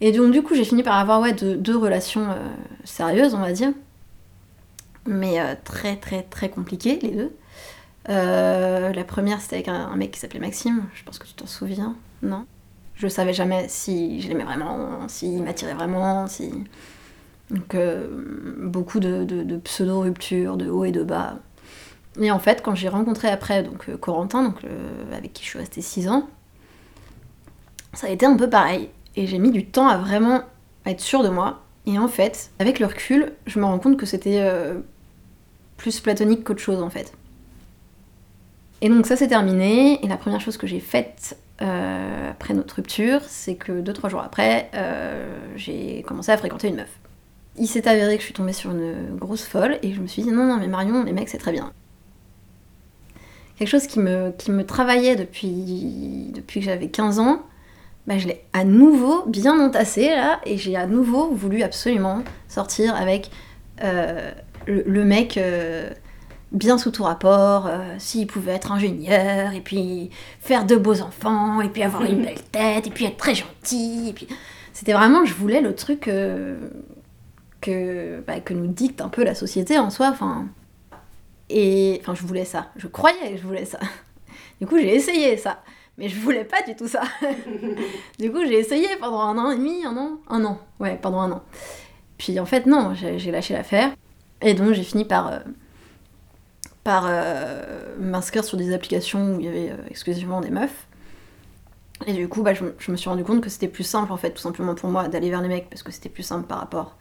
[0.00, 2.50] Et donc, du coup, j'ai fini par avoir ouais, deux, deux relations euh,
[2.84, 3.72] sérieuses, on va dire.
[5.06, 7.36] Mais euh, très, très, très compliquées, les deux.
[8.08, 10.84] Euh, la première, c'était avec un, mec qui s'appelait Maxime.
[10.94, 12.46] Je pense que tu t'en souviens, non?
[12.94, 16.52] Je savais jamais si je l'aimais vraiment, s'il m'attirait vraiment, si.
[17.50, 18.06] Donc, euh,
[18.62, 21.38] beaucoup de, pseudo-ruptures, de haut et de bas.
[22.20, 24.60] Et en fait, quand j'ai rencontré après donc, Corentin, donc,
[25.12, 26.28] avec qui je suis restée 6 ans,
[27.92, 28.90] ça a été un peu pareil.
[29.16, 30.42] Et j'ai mis du temps à vraiment
[30.86, 31.62] être sûre de moi.
[31.86, 34.40] Et en fait, avec le recul, je me rends compte que c'était
[35.76, 37.12] plus platonique qu'autre chose en fait.
[38.80, 42.76] Et donc ça s'est terminé, et la première chose que j'ai faite euh, après notre
[42.76, 46.98] rupture, c'est que 2-3 jours après, euh, j'ai commencé à fréquenter une meuf.
[47.56, 50.22] Il s'est avéré que je suis tombée sur une grosse folle, et je me suis
[50.22, 51.72] dit non, non, mais Marion, les mecs, c'est très bien.
[53.56, 57.42] Quelque chose qui me, qui me travaillait depuis, depuis que j'avais 15 ans,
[58.08, 62.96] bah, je l'ai à nouveau bien entassé là, et j'ai à nouveau voulu absolument sortir
[62.96, 63.30] avec
[63.82, 64.32] euh,
[64.66, 65.90] le, le mec euh,
[66.54, 71.60] bien sous tout rapport, euh, s'il pouvait être ingénieur, et puis faire de beaux enfants,
[71.60, 74.28] et puis avoir une belle tête, et puis être très gentil, et puis...
[74.72, 76.68] C'était vraiment, je voulais le truc euh,
[77.60, 80.48] que, bah, que nous dicte un peu la société en soi, enfin...
[81.50, 83.78] Et enfin, je voulais ça, je croyais que je voulais ça.
[84.60, 85.62] Du coup, j'ai essayé ça,
[85.98, 87.02] mais je voulais pas du tout ça.
[88.18, 91.20] du coup, j'ai essayé pendant un an et demi, un an, un an, ouais, pendant
[91.20, 91.42] un an.
[92.18, 93.92] Puis en fait, non, j'ai j'ai lâché l'affaire.
[94.44, 95.38] Et donc, j'ai fini par, euh,
[96.84, 100.86] par euh, m'inscrire sur des applications où il y avait euh, exclusivement des meufs.
[102.06, 104.18] Et du coup, bah, je, je me suis rendu compte que c'était plus simple, en
[104.18, 106.58] fait, tout simplement pour moi, d'aller vers les mecs, parce que c'était plus simple par
[106.58, 106.98] rapport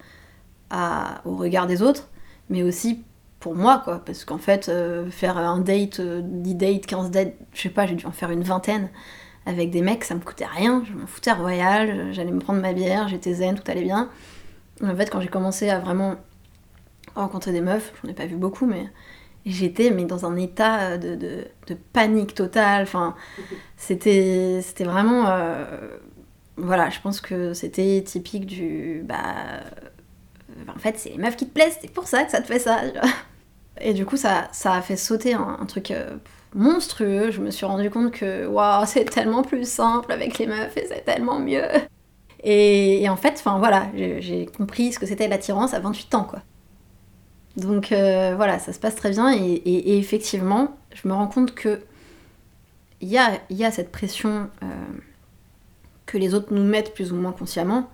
[0.69, 2.07] à, au regard des autres,
[2.49, 3.03] mais aussi
[3.41, 4.71] pour moi, quoi, parce qu'en fait,
[5.11, 8.31] faire un date, euh, 10 dates, 15 dates, je sais pas, j'ai dû en faire
[8.31, 8.89] une vingtaine
[9.45, 12.71] avec des mecs, ça me coûtait rien, je m'en foutais royal, j'allais me prendre ma
[12.71, 14.09] bière, j'étais zen, tout allait bien.
[14.81, 16.15] En fait, quand j'ai commencé à vraiment
[17.15, 18.89] rencontrer des meufs, j'en ai pas vu beaucoup, mais
[19.45, 21.47] j'étais mais dans un état de, de-
[21.93, 23.15] panique totale, enfin,
[23.77, 25.27] c'était c'était vraiment...
[25.27, 25.65] euh,
[26.57, 29.03] voilà, je pense que c'était typique du...
[29.05, 29.61] Bah,
[30.67, 32.59] en fait, c'est les meufs qui te plaisent, c'est pour ça que ça te fait
[32.59, 32.81] ça.
[33.81, 36.17] Et du coup, ça, ça a fait sauter un, truc euh,
[36.53, 37.31] monstrueux.
[37.31, 40.85] Je me suis rendu compte que waouh, c'est tellement plus simple avec les meufs et
[40.87, 41.65] c'est tellement mieux.
[42.43, 46.41] Et, en fait, enfin voilà, j'ai compris ce que c'était l'attirance à 28 ans, quoi.
[47.57, 51.81] Donc euh, voilà, ça se passe très bien et, effectivement, je me rends compte que
[53.01, 54.65] il y a, cette pression euh,
[56.05, 57.89] que les autres nous mettent plus ou moins consciemment,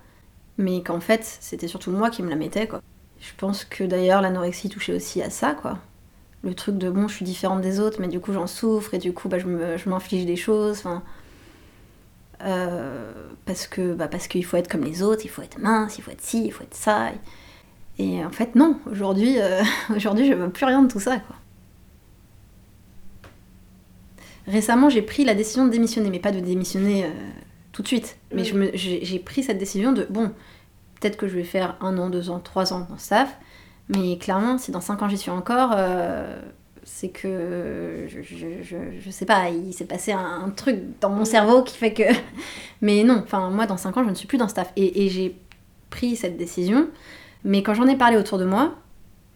[0.56, 2.80] mais qu'en fait, c'était surtout moi qui me la mettais, quoi.
[3.20, 5.78] Je pense que d'ailleurs, l'anorexie touchait aussi à ça, quoi.
[6.44, 8.98] Le truc de bon, je suis différente des autres, mais du coup, j'en souffre, et
[8.98, 10.84] du coup, bah, je m'inflige des choses,
[12.42, 13.12] euh,
[13.44, 16.02] parce que bah, parce qu'il faut être comme les autres, il faut être mince, il
[16.02, 17.10] faut être ci, il faut être ça.
[18.24, 19.62] En fait, non, aujourd'hui, euh,
[19.96, 21.36] aujourd'hui je veux plus rien de tout ça, quoi.
[24.46, 27.08] Récemment, j'ai pris la décision de démissionner, mais pas de démissionner euh,
[27.72, 28.16] tout de suite.
[28.34, 28.42] Mais
[28.74, 30.32] j'ai pris cette décision de bon,
[31.00, 33.36] peut-être que je vais faire un an, deux ans, trois ans dans ce staff,
[33.88, 36.40] mais clairement, si dans cinq ans j'y suis encore, euh,
[36.84, 41.10] c'est que je, je, je- je sais pas, il s'est passé un, un truc dans
[41.10, 42.04] mon cerveau qui fait que.
[42.80, 44.72] Mais non, enfin, moi dans cinq ans, je ne suis plus dans ce staff.
[44.76, 45.36] Et, et j'ai
[45.90, 46.88] pris cette décision,
[47.44, 48.74] mais quand j'en ai parlé autour de moi,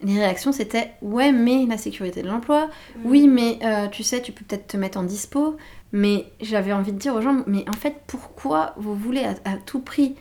[0.03, 2.69] les réactions c'était ouais, mais la sécurité de l'emploi,
[3.05, 5.57] oui, mais euh, tu sais, tu peux peut-être te mettre en dispo,
[5.93, 9.57] mais j'avais envie de dire aux gens, mais en fait, pourquoi vous voulez à, à
[9.57, 10.17] tout prix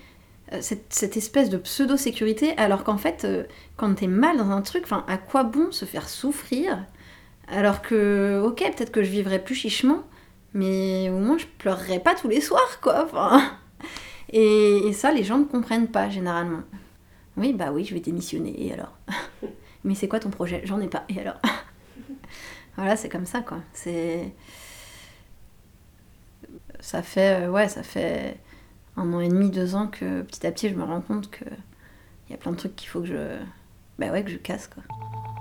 [0.53, 3.43] euh, cette, cette espèce de pseudo-sécurité, alors qu'en fait, euh,
[3.75, 6.85] quand t'es mal dans un truc, enfin, à quoi bon se faire souffrir
[7.47, 10.03] Alors que, ok, peut-être que je vivrais plus chichement,
[10.53, 13.07] mais au moins je pleurerais pas tous les soirs, quoi.
[14.31, 16.61] Et ça, les gens ne comprennent pas généralement.
[17.37, 18.95] Oui, bah oui, je vais démissionner, et alors
[19.83, 20.61] Mais c'est quoi ton projet?
[20.65, 21.39] J'en ai pas, et alors
[22.75, 23.59] Voilà, c'est comme ça, quoi.
[23.73, 24.33] C'est.
[26.79, 27.43] Ça fait.
[27.45, 28.39] euh, Ouais, ça fait
[28.97, 31.45] un an et demi, deux ans que petit à petit je me rends compte que
[32.27, 33.37] il y a plein de trucs qu'il faut que je.
[33.99, 34.83] Bah ouais, que je casse, quoi.«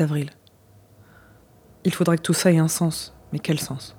[0.00, 0.30] 18 avril.
[1.84, 3.14] Il faudrait que tout ça ait un sens.
[3.32, 3.96] Mais quel sens?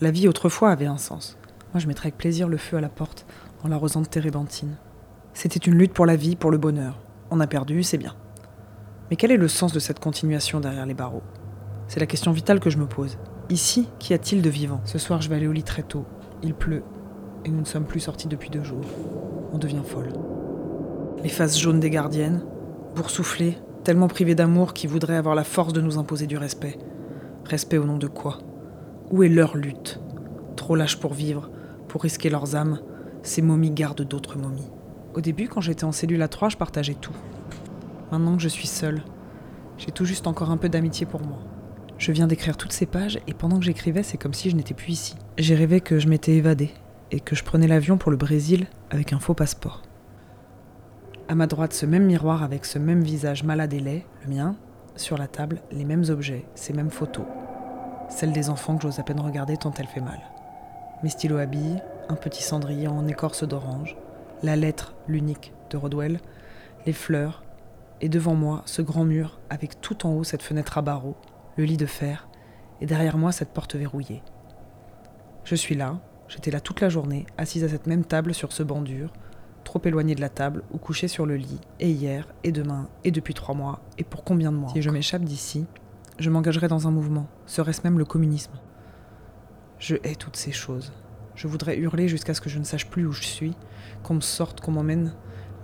[0.00, 1.38] La vie autrefois avait un sens.
[1.72, 3.26] Moi, je mettrais avec plaisir le feu à la porte
[3.62, 4.76] en l'arrosant de térébenthine.
[5.34, 7.00] C'était une lutte pour la vie, pour le bonheur.
[7.30, 8.14] On a perdu, c'est bien.
[9.10, 11.22] Mais quel est le sens de cette continuation derrière les barreaux?
[11.86, 13.18] C'est la question vitale que je me pose.
[13.48, 14.80] Ici, qu'y a-t-il de vivant?
[14.84, 16.04] Ce soir, je vais aller au lit très tôt.
[16.42, 16.82] Il pleut.
[17.44, 18.84] Et nous ne sommes plus sortis depuis deux jours.
[19.52, 20.12] On devient folle.
[21.22, 22.44] Les faces jaunes des gardiennes,
[22.94, 23.56] boursouflées,
[23.88, 26.76] tellement privées d'amour qui voudraient avoir la force de nous imposer du respect.
[27.46, 28.36] Respect au nom de quoi?
[29.10, 29.98] Où est leur lutte?
[30.56, 31.48] Trop lâches pour vivre,
[31.88, 32.80] pour risquer leurs âmes,
[33.22, 34.70] ces momies gardent d'autres momies.
[35.14, 37.16] Au début, quand j'étais en cellule à trois, je partageais tout.
[38.12, 39.00] Maintenant que je suis seule,
[39.78, 41.38] j'ai tout juste encore un peu d'amitié pour moi.
[41.96, 44.74] Je viens d'écrire toutes ces pages et pendant que j'écrivais, c'est comme si je n'étais
[44.74, 45.14] plus ici.
[45.38, 46.72] J'ai rêvé que je m'étais évadée
[47.10, 49.80] et que je prenais l'avion pour le Brésil avec un faux passeport.
[51.30, 54.56] À ma droite, ce même miroir avec ce même visage malade et laid, le mien.
[54.96, 57.26] Sur la table, les mêmes objets, ces mêmes photos.
[58.08, 60.18] Celles des enfants que j'ose à peine regarder tant elle fait mal.
[61.02, 63.94] Mes stylos à billes, un petit cendrier en écorce d'orange,
[64.42, 66.18] la lettre, l'unique, de Rodwell,
[66.86, 67.44] les fleurs,
[68.00, 71.16] et devant moi, ce grand mur avec tout en haut cette fenêtre à barreaux,
[71.58, 72.26] le lit de fer,
[72.80, 74.22] et derrière moi cette porte verrouillée.
[75.44, 78.62] Je suis là, j'étais là toute la journée, assise à cette même table sur ce
[78.62, 79.12] banc dur,
[79.68, 83.10] trop éloignée de la table ou couchée sur le lit, et hier, et demain, et
[83.10, 85.66] depuis trois mois, et pour combien de mois Si je m'échappe d'ici,
[86.18, 88.52] je m'engagerai dans un mouvement, serait-ce même le communisme.
[89.78, 90.94] Je hais toutes ces choses.
[91.34, 93.54] Je voudrais hurler jusqu'à ce que je ne sache plus où je suis,
[94.02, 95.12] qu'on me sorte, qu'on m'emmène,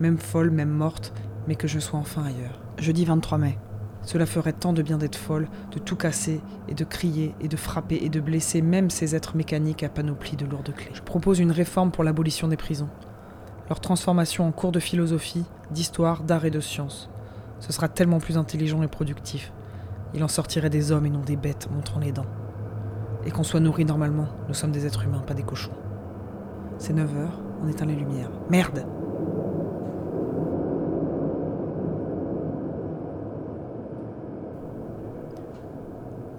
[0.00, 1.14] même folle, même morte,
[1.48, 2.60] mais que je sois enfin ailleurs.
[2.78, 3.58] Jeudi 23 mai.
[4.02, 7.56] Cela ferait tant de bien d'être folle, de tout casser, et de crier, et de
[7.56, 10.92] frapper, et de blesser même ces êtres mécaniques à panoplie de lourdes clés.
[10.92, 12.90] Je propose une réforme pour l'abolition des prisons.
[13.68, 17.08] Leur transformation en cours de philosophie, d'histoire, d'art et de science.
[17.60, 19.52] Ce sera tellement plus intelligent et productif.
[20.12, 22.26] Il en sortirait des hommes et non des bêtes montrant les dents.
[23.24, 25.72] Et qu'on soit nourri normalement, nous sommes des êtres humains, pas des cochons.
[26.76, 28.30] C'est 9 heures, on éteint les lumières.
[28.50, 28.84] Merde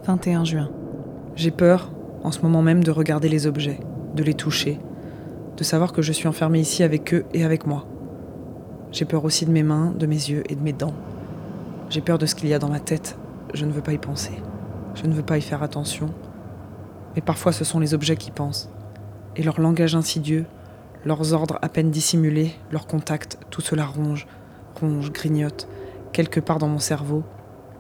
[0.05, 0.69] «21 juin.
[1.35, 1.89] J'ai peur,
[2.23, 3.79] en ce moment même, de regarder les objets,
[4.13, 4.77] de les toucher,
[5.57, 7.85] de savoir que je suis enfermée ici avec eux et avec moi.
[8.91, 10.93] J'ai peur aussi de mes mains, de mes yeux et de mes dents.
[11.89, 13.17] J'ai peur de ce qu'il y a dans ma tête.
[13.53, 14.33] Je ne veux pas y penser.
[14.95, 16.09] Je ne veux pas y faire attention.
[17.15, 18.69] Mais parfois ce sont les objets qui pensent.
[19.35, 20.45] Et leur langage insidieux,
[21.05, 24.27] leurs ordres à peine dissimulés, leurs contacts, tout cela ronge,
[24.79, 25.67] ronge, grignote,
[26.11, 27.23] quelque part dans mon cerveau,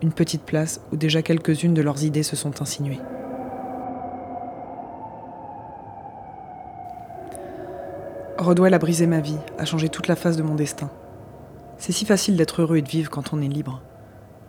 [0.01, 2.99] une petite place où déjà quelques-unes de leurs idées se sont insinuées.
[8.37, 10.89] Rodwell a brisé ma vie, a changé toute la face de mon destin.
[11.77, 13.81] C'est si facile d'être heureux et de vivre quand on est libre.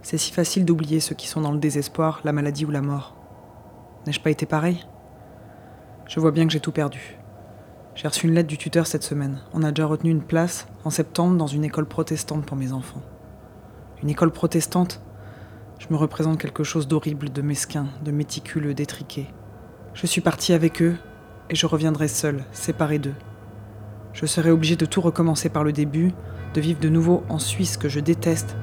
[0.02, 3.14] C'est si facile d'oublier ceux qui sont dans le désespoir, la maladie ou la mort.
[4.04, 4.84] N'ai-je pas été pareil?
[6.08, 7.16] Je vois bien que j'ai tout perdu.
[7.94, 9.40] J'ai reçu une lettre du tuteur cette semaine.
[9.52, 13.02] On a déjà retenu une place en septembre dans une école protestante pour mes enfants.
[14.02, 15.00] Une école protestante?
[15.78, 19.28] Je me représente quelque chose d'horrible, de mesquin, de méticuleux, d'étriqué.
[19.94, 20.96] Je suis parti avec eux
[21.50, 23.14] et je reviendrai seul, séparé d'eux.
[24.16, 26.10] Je serai obligé de tout recommencer par le début,
[26.54, 28.56] de vivre de nouveau en Suisse que je déteste,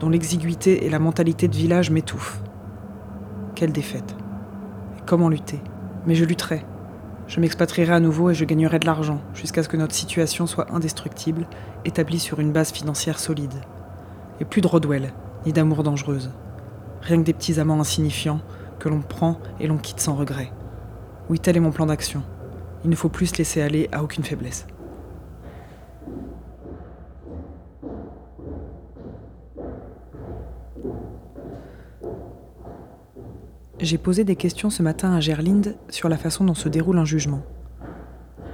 [0.00, 2.42] dont l'exiguïté et la mentalité de village m'étouffent.
[3.54, 4.14] Quelle défaite.
[4.98, 5.62] Et comment lutter
[6.06, 6.62] Mais je lutterai.
[7.26, 10.70] Je m'expatrierai à nouveau et je gagnerai de l'argent, jusqu'à ce que notre situation soit
[10.74, 11.46] indestructible,
[11.86, 13.62] établie sur une base financière solide.
[14.40, 15.14] Et plus de Rodwell,
[15.46, 16.32] ni d'amour dangereuse.
[17.00, 18.42] Rien que des petits amants insignifiants
[18.78, 20.52] que l'on prend et l'on quitte sans regret.
[21.30, 22.22] Oui, tel est mon plan d'action.
[22.84, 24.66] Il ne faut plus se laisser aller à aucune faiblesse.
[33.80, 37.04] J'ai posé des questions ce matin à Gerlinde sur la façon dont se déroule un
[37.04, 37.42] jugement.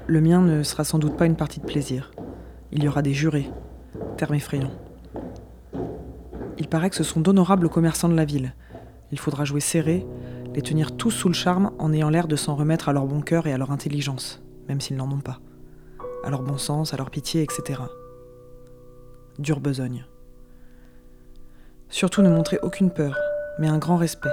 [0.07, 2.13] Le mien ne sera sans doute pas une partie de plaisir.
[2.73, 3.51] Il y aura des jurés.
[4.19, 4.73] Terme effrayant.
[6.59, 8.53] Il paraît que ce sont d'honorables commerçants de la ville.
[9.13, 10.07] Il faudra jouer serré,
[10.55, 13.23] les tenir tous sous le charme en ayant l'air de s'en remettre à leur bon
[13.23, 15.41] cœur et à leur intelligence, même s'ils n'en ont pas.
[16.23, 17.81] À leur bon sens, à leur pitié, etc.
[19.39, 20.05] Dure besogne.
[21.89, 23.19] Surtout ne montrer aucune peur,
[23.59, 24.29] mais un grand respect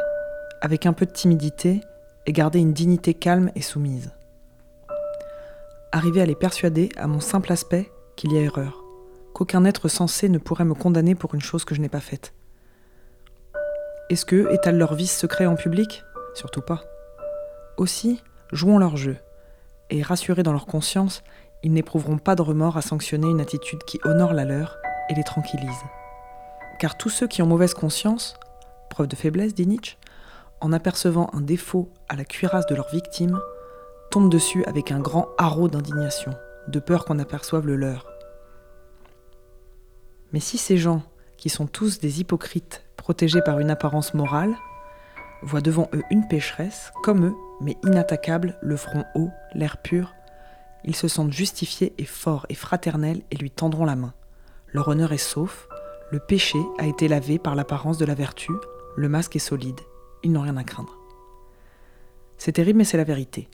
[0.62, 1.82] avec un peu de timidité
[2.26, 4.12] et garder une dignité calme et soumise.
[5.92, 8.84] Arriver à les persuader, à mon simple aspect, qu'il y a erreur,
[9.34, 12.34] qu'aucun être sensé ne pourrait me condamner pour une chose que je n'ai pas faite.
[14.10, 16.04] Est-ce qu'eux étalent leur vice secret en public?
[16.34, 16.84] Surtout pas.
[17.78, 19.18] Aussi, jouons leur jeu,
[19.90, 21.24] et rassurés dans leur conscience,
[21.64, 24.78] ils n'éprouveront pas de remords à sanctionner une attitude qui honore la leur
[25.10, 25.84] et les tranquillise.
[26.80, 28.36] Car tous ceux qui ont mauvaise conscience,
[28.90, 29.98] preuve de faiblesse, dit Nietzsche,
[30.62, 33.40] en apercevant un défaut à la cuirasse de leur victime,
[34.10, 36.34] tombent dessus avec un grand haro d'indignation,
[36.68, 38.08] de peur qu'on aperçoive le leur.
[40.32, 41.04] Mais si ces gens,
[41.38, 44.56] qui sont tous des hypocrites protégés par une apparence morale,
[45.42, 50.14] voient devant eux une pécheresse, comme eux, mais inattaquable, le front haut, l'air pur,
[50.84, 54.14] ils se sentent justifiés et forts et fraternels et lui tendront la main.
[54.68, 55.68] Leur honneur est sauf,
[56.12, 58.52] le péché a été lavé par l'apparence de la vertu,
[58.96, 59.80] le masque est solide,
[60.24, 60.98] ils n'ont rien à craindre.
[62.38, 63.50] C'est terrible, mais c'est la vérité.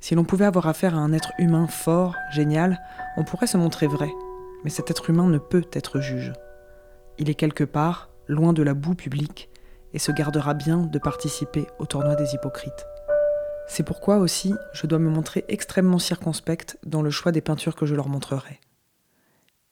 [0.00, 2.80] Si l'on pouvait avoir affaire à un être humain fort, génial,
[3.16, 4.12] on pourrait se montrer vrai,
[4.62, 6.32] mais cet être humain ne peut être juge.
[7.18, 9.50] Il est quelque part, loin de la boue publique,
[9.92, 12.86] et se gardera bien de participer au tournoi des hypocrites.
[13.66, 17.86] C'est pourquoi aussi je dois me montrer extrêmement circonspecte dans le choix des peintures que
[17.86, 18.60] je leur montrerai.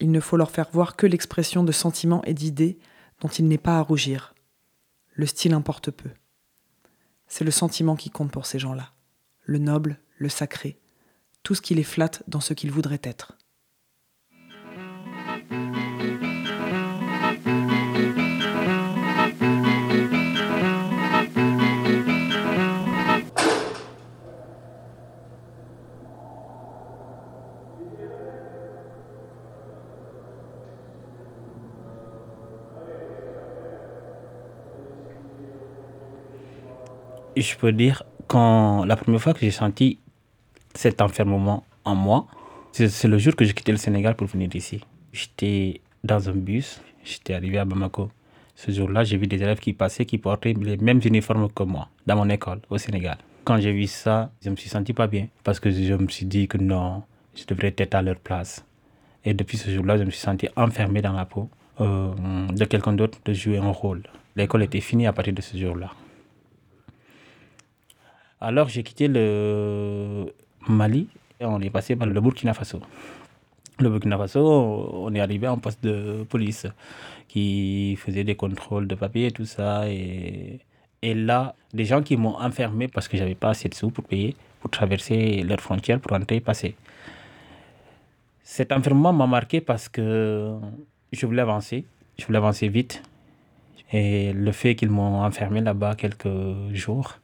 [0.01, 2.79] Il ne faut leur faire voir que l'expression de sentiments et d'idées
[3.21, 4.34] dont il n'est pas à rougir,
[5.15, 6.11] le style importe peu.
[7.27, 8.93] C'est le sentiment qui compte pour ces gens-là,
[9.43, 10.79] le noble, le sacré,
[11.43, 13.39] tout ce qui les flatte dans ce qu'ils voudraient être.
[37.43, 39.99] Je peux dire, quand la première fois que j'ai senti
[40.75, 42.27] cet enfermement en moi,
[42.73, 44.81] c'est le jour que j'ai quitté le Sénégal pour venir ici.
[45.13, 48.11] J'étais dans un bus, j'étais arrivé à Bamako.
[48.57, 51.89] Ce jour-là, j'ai vu des élèves qui passaient, qui portaient les mêmes uniformes que moi,
[52.07, 53.19] dans mon école, au Sénégal.
[53.45, 56.27] Quand j'ai vu ça, je me suis senti pas bien, parce que je me suis
[56.27, 57.03] dit que non,
[57.35, 58.65] je devrais être à leur place.
[59.25, 61.49] Et depuis ce jour-là, je me suis senti enfermé dans la peau
[61.81, 62.13] euh,
[62.49, 64.03] de quelqu'un d'autre de jouer un rôle.
[64.37, 65.91] L'école était finie à partir de ce jour-là.
[68.47, 70.27] Alors j'ai quitté le
[70.69, 71.09] Mali
[71.41, 72.79] et on est passé par le Burkina Faso.
[73.79, 74.43] Le Burkina Faso,
[74.93, 76.67] on est arrivé en poste de police
[77.27, 79.89] qui faisait des contrôles de papier et tout ça.
[79.89, 80.61] Et,
[81.03, 84.37] là, des gens qui m'ont enfermé parce que j'avais pas assez de sous pour payer,
[84.61, 86.77] pour traverser leurs frontières, pour entrer et passer.
[88.43, 90.55] Cet enfermement m'a marqué parce que
[91.13, 91.87] je voulais avancer,
[92.19, 93.03] je voulais avancer vite.
[93.91, 96.29] Et le fait qu'ils m'ont enfermé là-bas quelques
[96.75, 97.19] jours,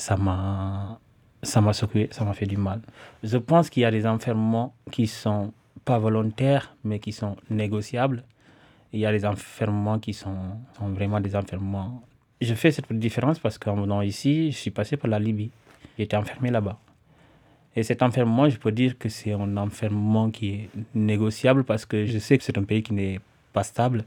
[0.00, 0.98] ça m'a
[1.42, 2.80] ça m'a secoué, ça m'a fait du mal.
[3.22, 5.52] Je pense qu'il y a des enfermements qui sont
[5.84, 8.24] pas volontaires, mais qui sont négociables.
[8.92, 10.36] Il y a des enfermements qui sont,
[10.76, 12.02] sont vraiment des enfermements.
[12.40, 15.50] Je fais cette différence parce qu'en venant ici, je suis passé par la Libye.
[15.98, 16.78] J'étais enfermé là-bas.
[17.76, 22.04] Et cet enfermement, je peux dire que c'est un enfermement qui est négociable parce que
[22.06, 23.20] je sais que c'est un pays qui n'est
[23.52, 24.04] pas stable.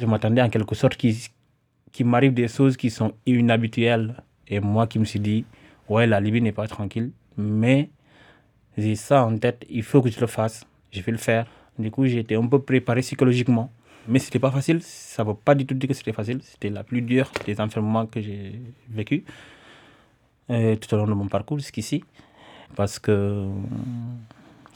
[0.00, 1.14] Je m'attendais en quelque sorte qu'il
[1.92, 4.14] qui m'arrive des choses qui sont inhabituelles
[4.48, 5.44] et moi qui me suis dit,
[5.88, 7.90] ouais, la Libye n'est pas tranquille, mais
[8.76, 11.46] j'ai ça en tête, il faut que je le fasse, je vais le faire.
[11.78, 13.70] Du coup, été un peu préparé psychologiquement
[14.08, 16.40] Mais c'était pas facile, ça ne veut pas du tout dire que c'était facile.
[16.42, 19.24] C'était la plus dure des enfermements que j'ai vécu
[20.50, 22.04] euh, tout au long de mon parcours jusqu'ici.
[22.76, 23.46] Parce que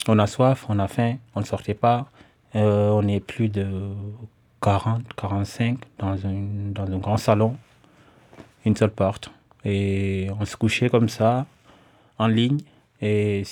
[0.07, 2.09] on a soif, on a faim, on ne sortait pas.
[2.55, 3.93] Euh, on est plus de
[4.61, 7.55] 40, 45 dans, dans un grand salon,
[8.65, 9.31] une seule porte.
[9.65, 11.45] Et on se couchait comme ça,
[12.17, 12.59] en ligne.
[13.01, 13.43] Et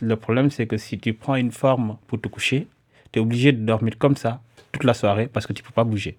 [0.00, 2.68] le problème, c'est que si tu prends une forme pour te coucher,
[3.12, 4.40] tu es obligé de dormir comme ça
[4.72, 6.18] toute la soirée parce que tu ne peux pas bouger.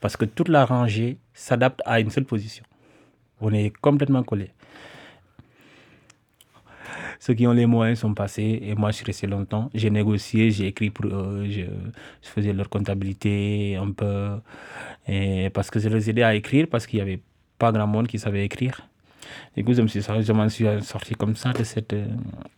[0.00, 2.64] Parce que toute la rangée s'adapte à une seule position.
[3.40, 4.50] On est complètement collé.
[7.20, 9.70] Ceux qui ont les moyens sont passés et moi je suis resté longtemps.
[9.74, 11.62] J'ai négocié, j'ai écrit pour eux, je,
[12.22, 14.30] faisais leur comptabilité un peu.
[15.06, 17.20] Et parce que je les aidais à écrire parce qu'il n'y avait
[17.62, 18.76] pas grand monde qui savait écrire.
[19.56, 21.94] Du coup, je, me suis, je m'en suis sorti comme ça de, cette,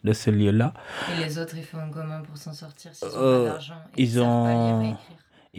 [0.07, 0.69] de ce lieu-là.
[1.13, 4.15] Et les autres, ils font comment pour s'en sortir s'ils n'ont Euh, pas d'argent ils
[4.21, 4.97] ont,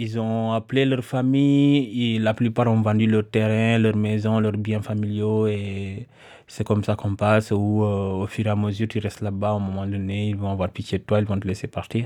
[0.04, 1.78] ils ont appelé leur famille,
[2.16, 6.08] et la plupart ont vendu leur terrain, leur maison, leurs biens familiaux et
[6.54, 9.52] c'est comme ça qu'on passe ou euh, au fur et à mesure tu restes là-bas,
[9.54, 12.04] à un moment donné, ils vont avoir pitié de toi, ils vont te laisser partir.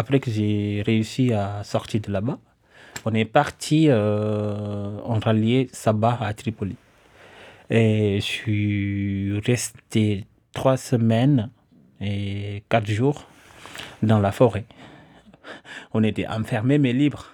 [0.00, 2.38] Après que j'ai réussi à sortir de là-bas,
[3.08, 6.76] on est parti, euh, on ralliait Sabah à Tripoli.
[7.70, 11.50] Et je suis resté trois semaines
[12.02, 13.26] et quatre jours
[14.02, 14.66] dans la forêt.
[15.94, 17.26] On était enfermés mais libres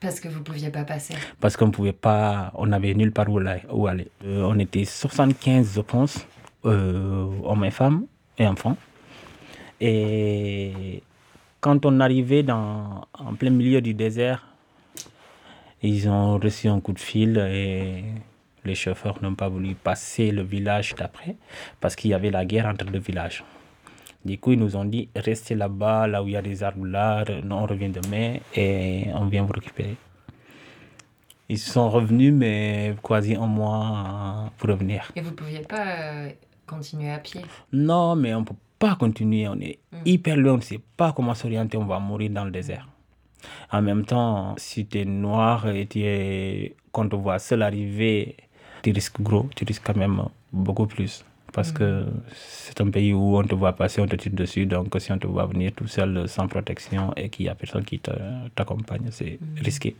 [0.00, 1.14] Parce que vous pouviez pas passer.
[1.40, 3.62] parce qu'on pouvait pas, on n'avait nulle part où aller.
[3.72, 4.08] où aller.
[4.22, 6.26] Euh, on était 75, je pense,
[6.66, 8.06] euh, hommes et femmes
[8.36, 8.76] et enfants.
[9.80, 11.02] Et
[11.66, 14.46] quand on arrivait dans, en plein milieu du désert,
[15.82, 18.04] ils ont reçu un coup de fil et
[18.64, 21.34] les chauffeurs n'ont pas voulu passer le village d'après
[21.80, 23.42] parce qu'il y avait la guerre entre deux villages.
[24.24, 26.86] Du coup, ils nous ont dit restez là-bas, là où il y a des arbres
[26.86, 29.96] là, on revient demain et on vient vous récupérer.
[31.48, 35.10] Ils sont revenus, mais quasi un mois pour revenir.
[35.16, 36.30] Et vous pouviez pas euh,
[36.64, 37.40] continuer à pied?
[37.72, 39.48] Non, mais on ne peut pas continuer.
[39.48, 42.50] On est hyper loin, on ne sait pas comment s'orienter, on va mourir dans le
[42.50, 42.88] désert.
[43.70, 48.36] En même temps, si tu es noir et es, qu'on te voit seul arriver,
[48.82, 50.22] tu risques gros, tu risques quand même
[50.52, 51.24] beaucoup plus.
[51.52, 52.04] Parce que
[52.34, 54.66] c'est un pays où on te voit passer, on te tire dessus.
[54.66, 57.84] Donc, si on te voit venir tout seul, sans protection, et qu'il n'y a personne
[57.84, 57.98] qui
[58.54, 59.96] t'accompagne, c'est risqué.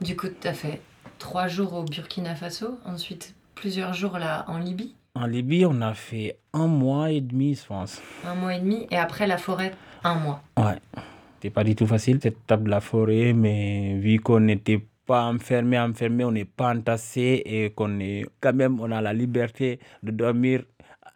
[0.00, 0.80] Du coup, tu as fait
[1.18, 5.92] trois jours au Burkina Faso, ensuite plusieurs jours là en Libye, En Libye, on a
[5.92, 8.00] fait un mois et demi, je pense.
[8.26, 9.72] un mois et demi, et après la forêt,
[10.04, 10.42] un mois.
[10.56, 10.76] Ouais.
[11.34, 15.24] C'était pas du tout facile, cette étape de la forêt, mais vu qu'on n'était pas
[15.24, 19.80] enfermé, enfermé, on n'est pas entassé et qu'on est quand même, on a la liberté
[20.02, 20.62] de dormir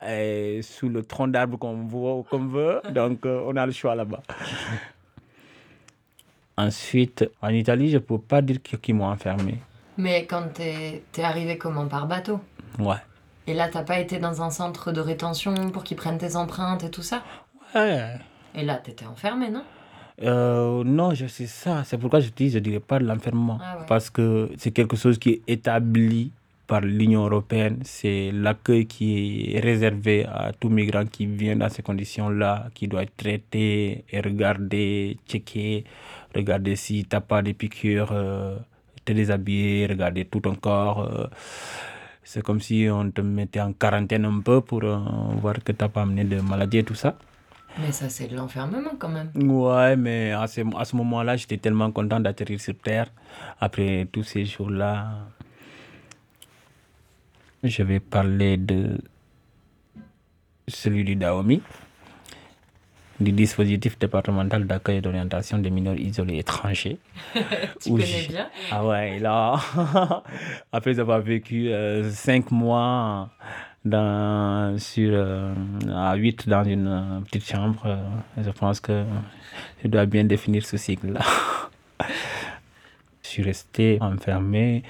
[0.03, 2.83] euh, sous le tronc d'arbre qu'on veut, qu'on veut.
[2.93, 4.23] donc euh, on a le choix là-bas.
[6.59, 9.55] Ensuite, en Italie, je ne peux pas dire qu'ils m'ont enfermé.
[9.97, 11.87] Mais quand t'es es arrivé comment?
[11.87, 12.41] Par bateau?
[12.79, 12.97] Ouais.
[13.47, 16.83] Et là, t'as pas été dans un centre de rétention pour qu'ils prennent tes empreintes
[16.85, 17.23] et tout ça
[17.75, 18.15] Ouais.
[18.55, 19.63] Et là, t'étais enfermé, non?
[20.23, 21.85] Euh, non, je sais ça.
[21.85, 23.59] C'est pourquoi je dis, je ne dirais pas l'enfermement.
[23.63, 23.85] Ah ouais.
[23.87, 26.33] Parce que c'est quelque chose qui est établi
[26.67, 27.81] par l'Union européenne.
[27.85, 33.03] C'est l'accueil qui est réservé à tout migrant qui vient dans ces conditions-là, qui doit
[33.03, 35.85] être traité et regardé, checké,
[36.35, 38.57] regarder si tu n'as pas des piqûres, euh,
[39.05, 41.03] te déshabiller, regarder tout ton corps.
[41.03, 41.27] euh.
[42.27, 44.99] C'est comme si on te mettait en quarantaine un peu pour euh,
[45.41, 47.17] voir que tu n'as pas amené de maladie et tout ça.
[47.79, 49.31] Mais ça, c'est de l'enfermement quand même.
[49.37, 53.13] Ouais, mais à ce, à ce moment-là, j'étais tellement content d'atterrir sur Terre.
[53.61, 55.07] Après tous ces jours-là,
[57.63, 58.99] je vais parler de
[60.67, 61.63] celui du Daomi,
[63.21, 66.99] du dispositif départemental d'accueil et d'orientation des mineurs isolés étrangers.
[67.81, 69.57] Tu Où connais j'ai- bien Ah ouais, là,
[70.73, 73.31] après avoir vécu euh, cinq mois
[73.85, 75.55] dans, sur, euh,
[75.95, 77.97] à 8 dans une euh, petite chambre, euh,
[78.45, 79.05] je pense que
[79.83, 81.21] je dois bien définir ce cycle-là.
[83.23, 84.83] je suis resté enfermé,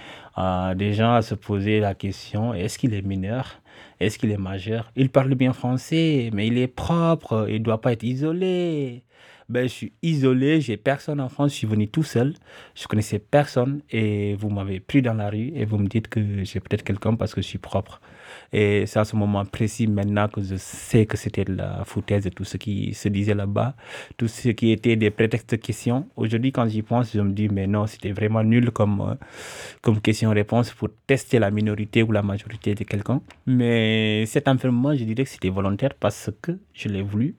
[0.74, 3.58] des gens à se poser la question, est-ce qu'il est mineur?
[4.00, 4.92] Est-ce qu'il est majeur?
[4.96, 9.04] Il parle bien français, mais il est propre, il ne doit pas être isolé.
[9.48, 12.34] Ben, je suis isolé, j'ai personne en France, je suis venu tout seul,
[12.74, 16.42] je connaissais personne et vous m'avez pris dans la rue et vous me dites que
[16.44, 18.00] j'ai peut-être quelqu'un parce que je suis propre.
[18.58, 22.26] Et c'est à ce moment précis maintenant que je sais que c'était de la foutaise
[22.34, 23.74] tout ce qui se disait là-bas,
[24.16, 26.08] tout ce qui était des prétextes de questions.
[26.16, 29.14] Aujourd'hui, quand j'y pense, je me dis, mais non, c'était vraiment nul comme, euh,
[29.82, 33.20] comme question-réponse pour tester la minorité ou la majorité de quelqu'un.
[33.44, 37.34] Mais cet enfermement, je dirais que c'était volontaire parce que je l'ai voulu.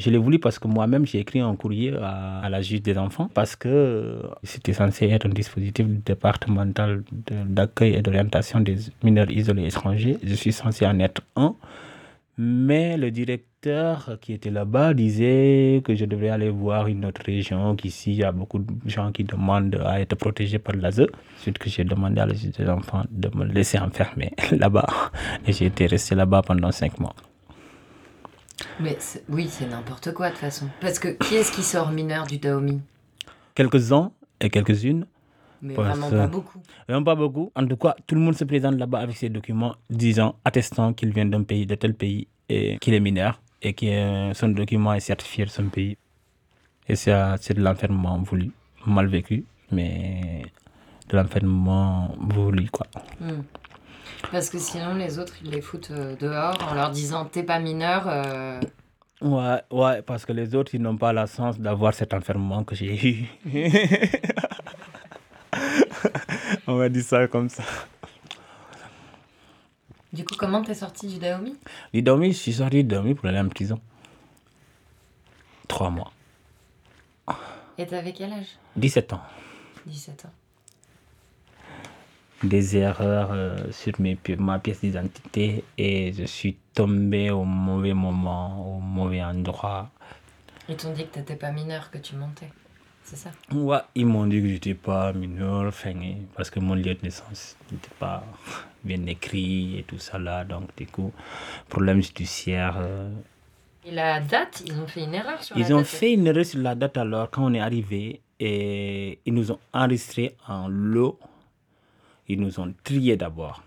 [0.00, 3.28] Je l'ai voulu parce que moi-même, j'ai écrit un courrier à, la juge des enfants
[3.34, 10.16] parce que c'était censé être un dispositif départemental d'accueil et d'orientation des mineurs isolés étrangers.
[10.24, 11.54] Je suis censé en être un.
[12.38, 17.76] Mais le directeur qui était là-bas disait que je devrais aller voir une autre région,
[17.76, 21.06] qu'ici il y a beaucoup de gens qui demandent à être protégés par l'ASE.
[21.36, 24.88] Suite que j'ai demandé à la juge des enfants de me laisser enfermer là-bas.
[25.46, 27.14] Et j'ai été resté là-bas pendant cinq mois.
[28.80, 28.98] Mais
[29.28, 30.68] oui, c'est n'importe quoi de toute façon.
[30.80, 32.78] Parce que qui est-ce qui sort mineur du Dahomey
[33.54, 35.06] Quelques-uns et quelques-unes.
[35.62, 36.62] Mais vraiment pas beaucoup.
[36.88, 37.52] Vraiment pas beaucoup.
[37.54, 41.12] En tout cas, tout le monde se présente là-bas avec ses documents disant, attestant qu'il
[41.12, 45.00] vient d'un pays, de tel pays, et qu'il est mineur, et que son document est
[45.00, 45.98] certifié de son pays.
[46.88, 48.50] Et c'est de l'enfermement voulu,
[48.86, 50.42] mal vécu, mais
[51.08, 52.86] de l'enfermement voulu, quoi.
[53.20, 53.42] Hmm.
[54.30, 57.58] Parce que sinon, les autres, ils les foutent euh, dehors en leur disant T'es pas
[57.58, 58.04] mineur.
[58.06, 58.60] Euh.
[59.20, 62.74] Ouais, ouais, parce que les autres, ils n'ont pas la chance d'avoir cet enfermement que
[62.74, 63.26] j'ai eu.
[66.66, 67.62] On va dire ça comme ça.
[70.12, 71.52] Du coup, comment t'es sorti du Dahomey?
[71.92, 73.80] Du Dahomey, je suis sorti du Dahomey pour aller en prison.
[75.68, 76.12] Trois mois.
[77.78, 78.58] Et t'avais quel âge?
[78.76, 79.22] 17 ans.
[79.86, 80.32] 17 ans
[82.42, 88.76] des erreurs euh, sur mes, ma pièce d'identité et je suis tombé au mauvais moment,
[88.76, 89.90] au mauvais endroit.
[90.68, 92.48] Ils t'ont dit que tu n'étais pas mineur, que tu montais,
[93.02, 93.30] c'est ça?
[93.52, 95.72] Ouais, ils m'ont dit que je n'étais pas mineur,
[96.34, 98.24] parce que mon lieu de naissance n'était pas
[98.84, 101.12] bien écrit et tout ça là, donc du coup,
[101.68, 102.76] problème judiciaire.
[102.78, 103.10] Euh.
[103.84, 106.12] Et la date, ils ont fait une erreur sur ils la date Ils ont fait
[106.12, 110.36] une erreur sur la date alors quand on est arrivé et ils nous ont enregistré
[110.48, 111.18] en lot
[112.30, 113.62] ils nous ont triés d'abord.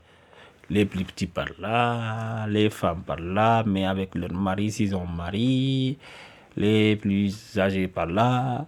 [0.70, 5.06] Les plus petits par là, les femmes par là, mais avec leur mari s'ils ont
[5.06, 5.98] mari,
[6.56, 8.66] les plus âgés par là.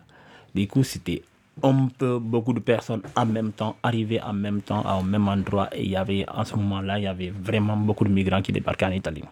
[0.53, 1.23] Du coup, c'était
[1.63, 5.69] un peu beaucoup de personnes en même temps, arrivées en même temps au même endroit.
[5.73, 8.51] Et il y avait, en ce moment-là, il y avait vraiment beaucoup de migrants qui
[8.51, 9.23] débarquaient en Italie.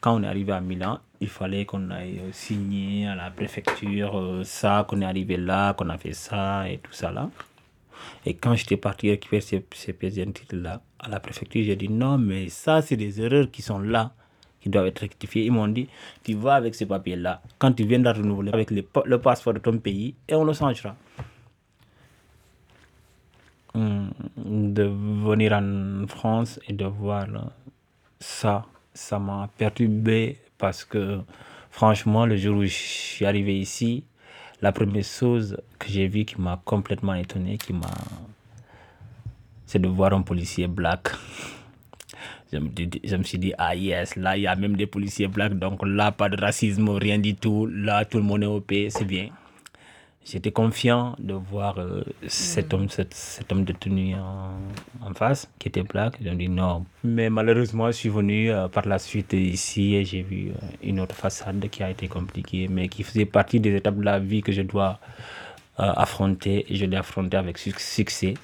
[0.00, 4.44] Quand on est arrivé à Milan, il fallait qu'on aille signer à la préfecture euh,
[4.44, 7.30] ça, qu'on est arrivé là, qu'on a fait ça et tout ça là.
[8.26, 12.48] Et quand j'étais parti récupérer ces, ces d'identité-là à la préfecture, j'ai dit non, mais
[12.48, 14.12] ça, c'est des erreurs qui sont là,
[14.60, 15.44] qui doivent être rectifiées.
[15.44, 15.88] Ils m'ont dit,
[16.22, 19.78] tu vas avec ces papiers-là, quand tu viens de renouveler avec le passeport de ton
[19.78, 20.96] pays, et on le changera.
[23.74, 27.26] Hum, de venir en France et de voir
[28.20, 31.20] ça, ça m'a perturbé parce que
[31.70, 34.04] franchement, le jour où je suis arrivé ici,
[34.62, 37.90] la première chose que j'ai vue qui m'a complètement étonné, qui m'a...
[39.66, 41.08] c'est de voir un policier black.
[42.52, 42.58] Je
[43.16, 46.12] me, suis dit, ah yes, là, il y a même des policiers blacks, donc là,
[46.12, 47.66] pas de racisme, rien du tout.
[47.66, 49.30] Là, tout le monde est OP, c'est bien.
[50.24, 54.52] J'étais confiant de voir euh, cet, homme, cet, homme détenu en,
[55.04, 56.14] en, face, qui était black.
[56.22, 56.86] J'ai dit non.
[57.02, 61.00] Mais malheureusement, je suis venu euh, par la suite ici et j'ai vu euh, une
[61.00, 64.42] autre façade qui a été compliquée, mais qui faisait partie des étapes de la vie
[64.42, 65.00] que je dois
[65.76, 66.66] affronter.
[66.72, 68.34] Et je l'ai affronté avec succès.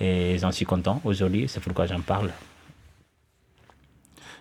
[0.00, 2.32] Et j'en suis content aujourd'hui, c'est pourquoi j'en parle.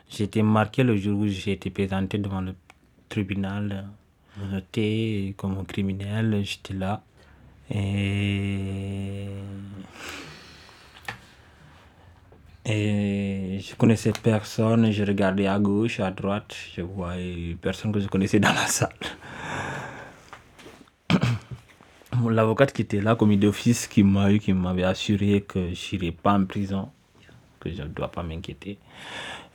[0.09, 2.55] J'ai été marqué le jour où j'ai été présenté devant le
[3.09, 3.86] tribunal
[4.38, 7.03] noté comme un criminel, j'étais là.
[7.69, 9.27] Et...
[12.65, 18.07] Et je connaissais personne, je regardais à gauche, à droite, je voyais personne que je
[18.07, 18.93] connaissais dans la salle.
[22.29, 26.13] L'avocate qui était là, comme d'office, qui m'a eu, qui m'avait assuré que je n'irais
[26.13, 26.89] pas en prison,
[27.64, 28.78] que je ne dois pas m'inquiéter.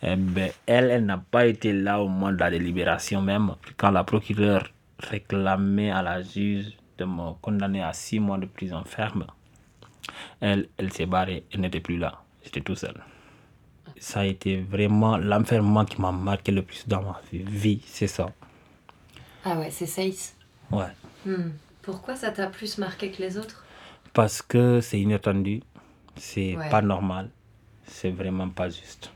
[0.02, 3.54] Eh ben, elle, elle n'a pas été là au moment de la délibération même.
[3.76, 8.82] Quand la procureure réclamait à la juge de me condamner à six mois de prison
[8.84, 9.26] ferme,
[10.40, 12.22] elle, elle s'est barrée, elle n'était plus là.
[12.44, 12.94] J'étais tout seul.
[13.98, 18.30] Ça a été vraiment l'enfermement qui m'a marqué le plus dans ma vie, c'est ça.
[19.44, 20.34] Ah ouais, c'est Seis
[20.70, 20.92] Ouais.
[21.26, 21.50] Hmm.
[21.82, 23.64] Pourquoi ça t'a plus marqué que les autres?
[24.12, 25.62] Parce que c'est inattendu,
[26.16, 27.30] c'est pas normal,
[27.88, 29.10] c'est vraiment pas juste.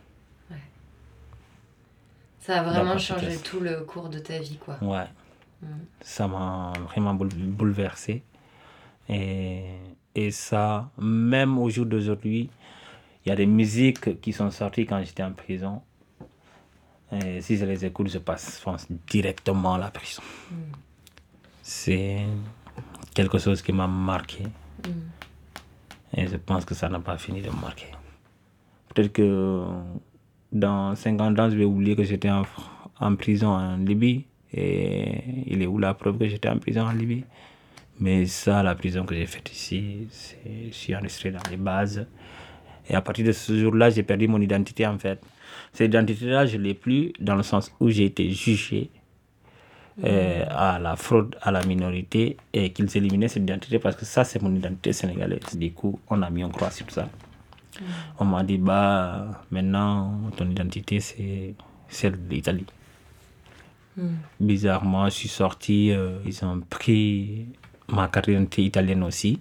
[2.41, 4.77] Ça a vraiment changé tout le cours de ta vie, quoi.
[4.83, 5.07] Ouais.
[5.63, 5.67] Mm.
[6.01, 8.25] Ça m'a vraiment bouleversé.
[9.09, 9.63] Et,
[10.17, 12.51] et ça, même au jour d'aujourd'hui,
[13.25, 15.83] il y a des musiques qui sont sorties quand j'étais en prison.
[17.13, 20.23] Et si je les écoute, je passe, pense, directement à la prison.
[20.51, 20.55] Mm.
[21.63, 22.27] C'est
[23.15, 24.45] quelque chose qui m'a marqué.
[24.45, 26.17] Mm.
[26.17, 27.87] Et je pense que ça n'a pas fini de me marquer.
[28.95, 29.65] Peut-être que
[30.53, 35.67] dans 50 ans, je vais oublier que j'étais en, prison en Libye Et il est
[35.67, 37.25] où la preuve que j'étais en prison en Libye?
[38.01, 40.09] Mais ça, la prison que j'ai faite ici,
[40.45, 42.07] je suis enregistré dans les bases.
[42.89, 45.21] Et à partir de ce jour-là, j'ai perdu mon identité en fait.
[45.73, 48.91] Cette identité-là, je ne l'ai plus dans le sens où j'ai été jugé
[50.05, 54.25] euh, à la fraude à la minorité et qu'ils éliminaient cette identité parce que ça,
[54.25, 55.55] c'est mon identité sénégalaise.
[55.55, 57.09] Du coup, on a mis un croix sur ça.
[58.19, 61.55] On m'a dit, bah, maintenant, ton identité, c'est
[61.89, 62.67] celle de l'Italie.
[64.41, 67.47] Bizarrement, je suis sorti, euh, ils ont pris
[67.89, 69.39] ma carte d'identité italienne aussi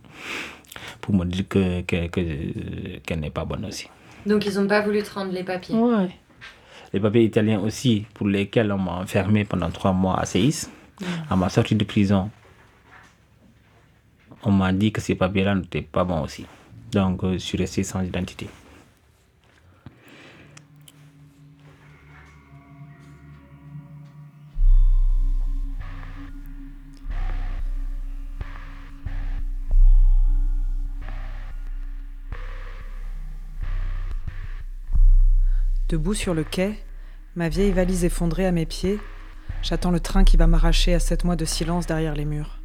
[1.00, 3.88] pour me dire que, que- que- qu'elle n'est pas bonne aussi.
[4.26, 5.76] Donc ils n'ont pas voulu te rendre les papiers.
[6.94, 10.68] Les papiers italiens aussi, pour lesquels on m'a enfermé pendant trois mois à Séis,
[11.30, 12.30] à ma sortie de prison,
[14.44, 16.46] on m'a dit que ces papiers-là n'étaient pas bons aussi.
[16.92, 18.50] Donc, euh, je suis resté sans identité.
[35.88, 36.78] Debout sur le quai,
[37.36, 38.98] ma vieille valise effondrée à mes pieds,
[39.62, 42.62] j'attends le train qui va m'arracher à sept mois de silence derrière les murs.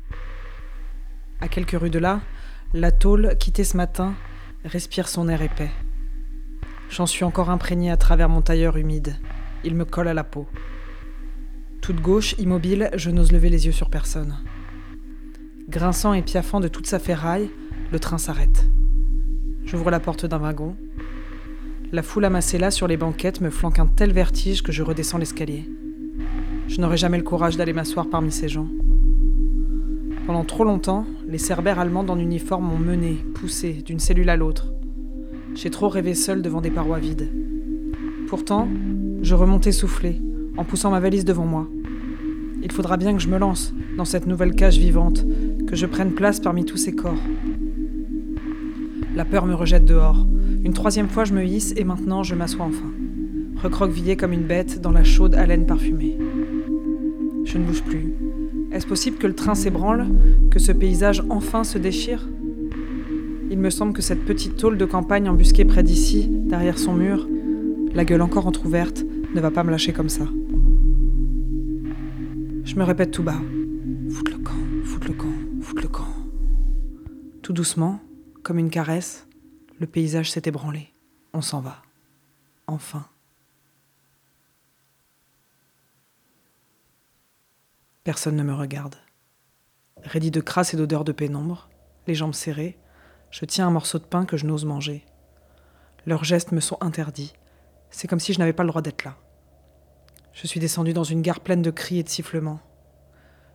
[1.41, 2.21] À quelques rues de là,
[2.75, 4.15] la tôle, quittée ce matin,
[4.65, 5.71] respire son air épais.
[6.91, 9.17] J'en suis encore imprégné à travers mon tailleur humide.
[9.65, 10.47] Il me colle à la peau.
[11.81, 14.37] Toute gauche, immobile, je n'ose lever les yeux sur personne.
[15.69, 17.51] Grinçant et piaffant de toute sa ferraille,
[17.93, 18.69] le train s'arrête.
[19.65, 20.77] J'ouvre la porte d'un wagon.
[21.93, 25.19] La foule amassée là sur les banquettes me flanque un tel vertige que je redescends
[25.19, 25.69] l'escalier.
[26.69, 28.69] Je n'aurai jamais le courage d'aller m'asseoir parmi ces gens.
[30.27, 34.73] Pendant trop longtemps, les cerbères allemands en uniforme m'ont mené, poussé, d'une cellule à l'autre.
[35.55, 37.31] J'ai trop rêvé seul devant des parois vides.
[38.27, 38.67] Pourtant,
[39.23, 40.21] je remontais soufflé,
[40.57, 41.69] en poussant ma valise devant moi.
[42.61, 45.25] Il faudra bien que je me lance dans cette nouvelle cage vivante,
[45.65, 47.23] que je prenne place parmi tous ces corps.
[49.15, 50.27] La peur me rejette dehors.
[50.65, 52.93] Une troisième fois, je me hisse et maintenant, je m'assois enfin,
[53.63, 56.19] recroquevillé comme une bête dans la chaude haleine parfumée.
[57.45, 58.13] Je ne bouge plus.
[58.77, 60.07] Est-ce possible que le train s'ébranle,
[60.51, 62.29] que ce paysage enfin se déchire?
[63.51, 67.27] Il me semble que cette petite tôle de campagne embusquée près d'ici, derrière son mur,
[67.95, 69.03] la gueule encore entr'ouverte,
[69.35, 70.27] ne va pas me lâcher comme ça.
[72.65, 73.41] Je me répète tout bas.
[74.11, 76.15] Foutre le camp, foutre le camp, foutre le camp.
[77.41, 77.99] Tout doucement,
[78.43, 79.27] comme une caresse,
[79.81, 80.91] le paysage s'est ébranlé.
[81.33, 81.81] On s'en va.
[82.67, 83.07] Enfin.
[88.07, 88.95] Personne ne me regarde.
[90.05, 91.69] Raidi de crasse et d'odeur de pénombre,
[92.07, 92.79] les jambes serrées,
[93.33, 95.05] je tiens un morceau de pain que je n'ose manger.
[96.07, 97.35] Leurs gestes me sont interdits.
[97.91, 99.17] C'est comme si je n'avais pas le droit d'être là.
[100.35, 102.61] Je suis descendu dans une gare pleine de cris et de sifflements.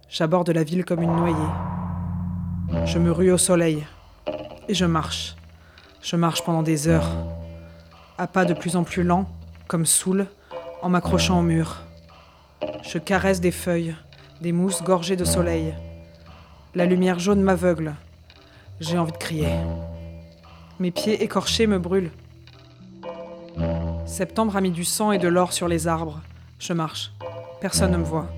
[0.09, 2.83] J'aborde la ville comme une noyée.
[2.83, 3.87] Je me rue au soleil.
[4.67, 5.37] Et je marche.
[6.01, 7.09] Je marche pendant des heures.
[8.17, 9.29] À pas de plus en plus lents,
[9.69, 10.27] comme saoul,
[10.81, 11.83] en m'accrochant au mur.
[12.83, 13.95] Je caresse des feuilles,
[14.41, 15.75] des mousses gorgées de soleil.
[16.73, 17.93] La lumière jaune m'aveugle.
[18.79, 19.53] J'ai envie de crier.
[20.79, 22.11] Mes pieds écorchés me brûlent.
[24.07, 26.21] Septembre a mis du sang et de l'or sur les arbres.
[26.57, 27.11] Je marche.
[27.61, 28.29] Personne ne me voit.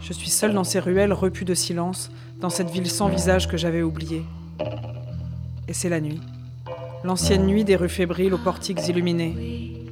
[0.00, 3.58] Je suis seule dans ces ruelles repues de silence, dans cette ville sans visage que
[3.58, 4.24] j'avais oubliée.
[5.68, 6.20] Et c'est la nuit.
[7.04, 9.86] L'ancienne nuit des rues fébriles aux portiques illuminés.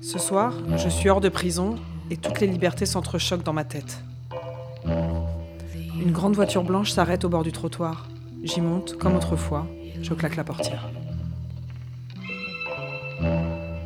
[0.00, 1.76] Ce soir, je suis hors de prison
[2.10, 4.02] et toutes les libertés s'entrechoquent dans ma tête.
[4.84, 8.08] Une grande voiture blanche s'arrête au bord du trottoir.
[8.42, 9.66] J'y monte, comme autrefois.
[10.02, 10.88] Je claque la portière.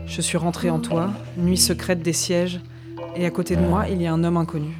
[0.06, 2.60] Je suis rentrée en toi, nuit secrète des sièges,
[3.16, 4.76] et à côté de moi, il y a un homme inconnu.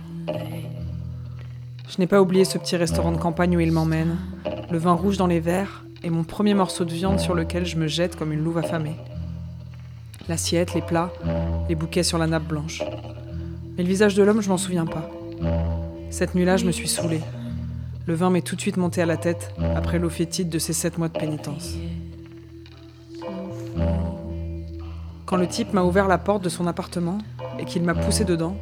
[1.88, 4.16] Je n'ai pas oublié ce petit restaurant de campagne où il m'emmène,
[4.70, 7.76] le vin rouge dans les verres et mon premier morceau de viande sur lequel je
[7.76, 8.96] me jette comme une louve affamée.
[10.28, 11.12] L'assiette, les plats,
[11.68, 12.82] les bouquets sur la nappe blanche.
[13.76, 15.10] Mais le visage de l'homme, je m'en souviens pas.
[16.10, 17.20] Cette nuit-là, je me suis saoulée.
[18.06, 20.72] Le vin m'est tout de suite monté à la tête après l'eau fétide de ces
[20.72, 21.74] sept mois de pénitence.
[25.26, 27.18] Quand le type m'a ouvert la porte de son appartement
[27.58, 28.56] et qu'il m'a poussé dedans,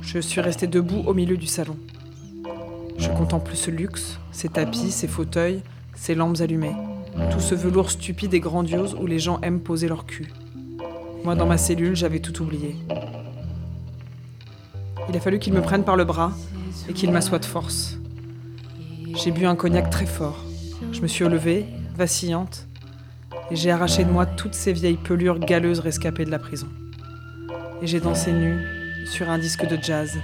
[0.00, 1.76] je suis restée debout au milieu du salon.
[2.96, 5.62] Je contemple ce luxe, ces tapis, ces fauteuils,
[5.96, 6.76] ces lampes allumées,
[7.32, 10.32] tout ce velours stupide et grandiose où les gens aiment poser leur cul.
[11.24, 12.76] Moi, dans ma cellule, j'avais tout oublié.
[15.08, 16.32] Il a fallu qu'il me prenne par le bras
[16.88, 17.98] et qu'il m'assoie de force.
[19.14, 20.44] J'ai bu un cognac très fort.
[20.92, 21.66] Je me suis relevée,
[21.96, 22.66] vacillante,
[23.50, 26.68] et j'ai arraché de moi toutes ces vieilles pelures galeuses rescapées de la prison.
[27.82, 28.58] Et j'ai dansé nue
[29.06, 30.18] sur un disque de jazz.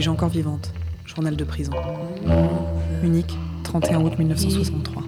[0.00, 0.72] Suis-je encore vivante
[1.04, 1.74] Journal de prison.
[3.02, 5.02] Munich, 31 août 1963.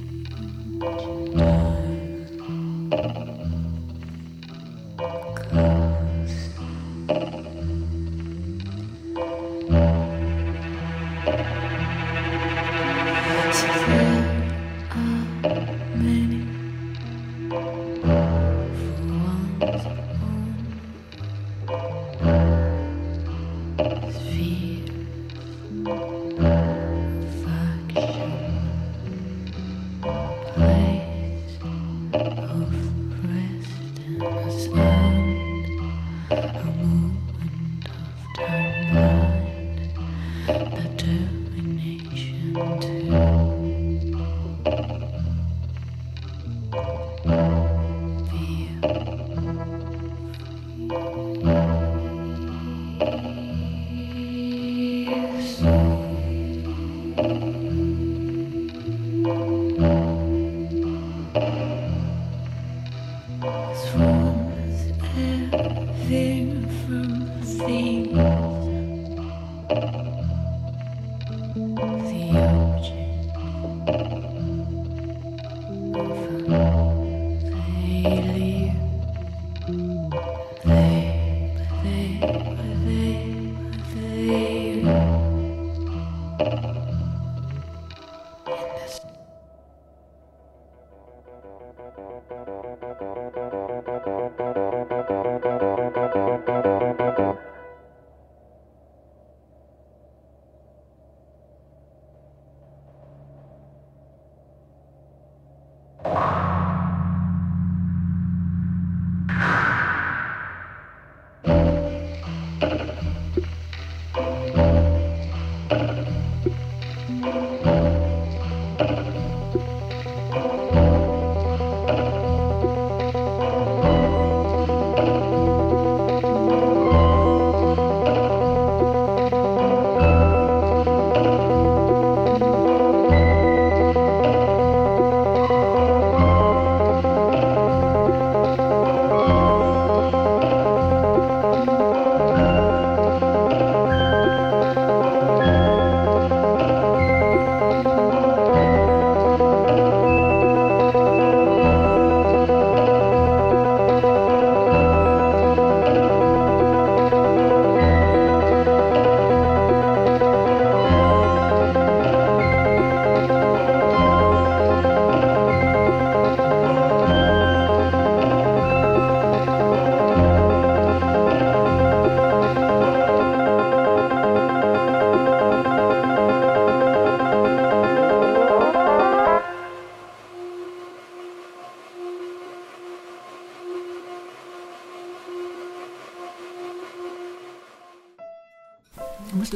[68.14, 68.71] Moi,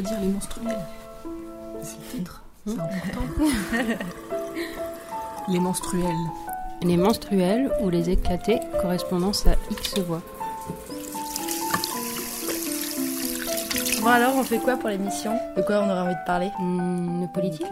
[0.00, 0.78] dire les menstruels.
[1.82, 2.42] C'est le titre.
[2.66, 3.44] C'est important.
[5.48, 6.14] les menstruels.
[6.82, 10.22] Les menstruels ou les éclatés, correspondance à X voix.
[14.00, 15.32] Bon alors, on fait quoi pour l'émission?
[15.56, 16.50] De quoi on aurait envie de parler?
[16.60, 17.66] De politique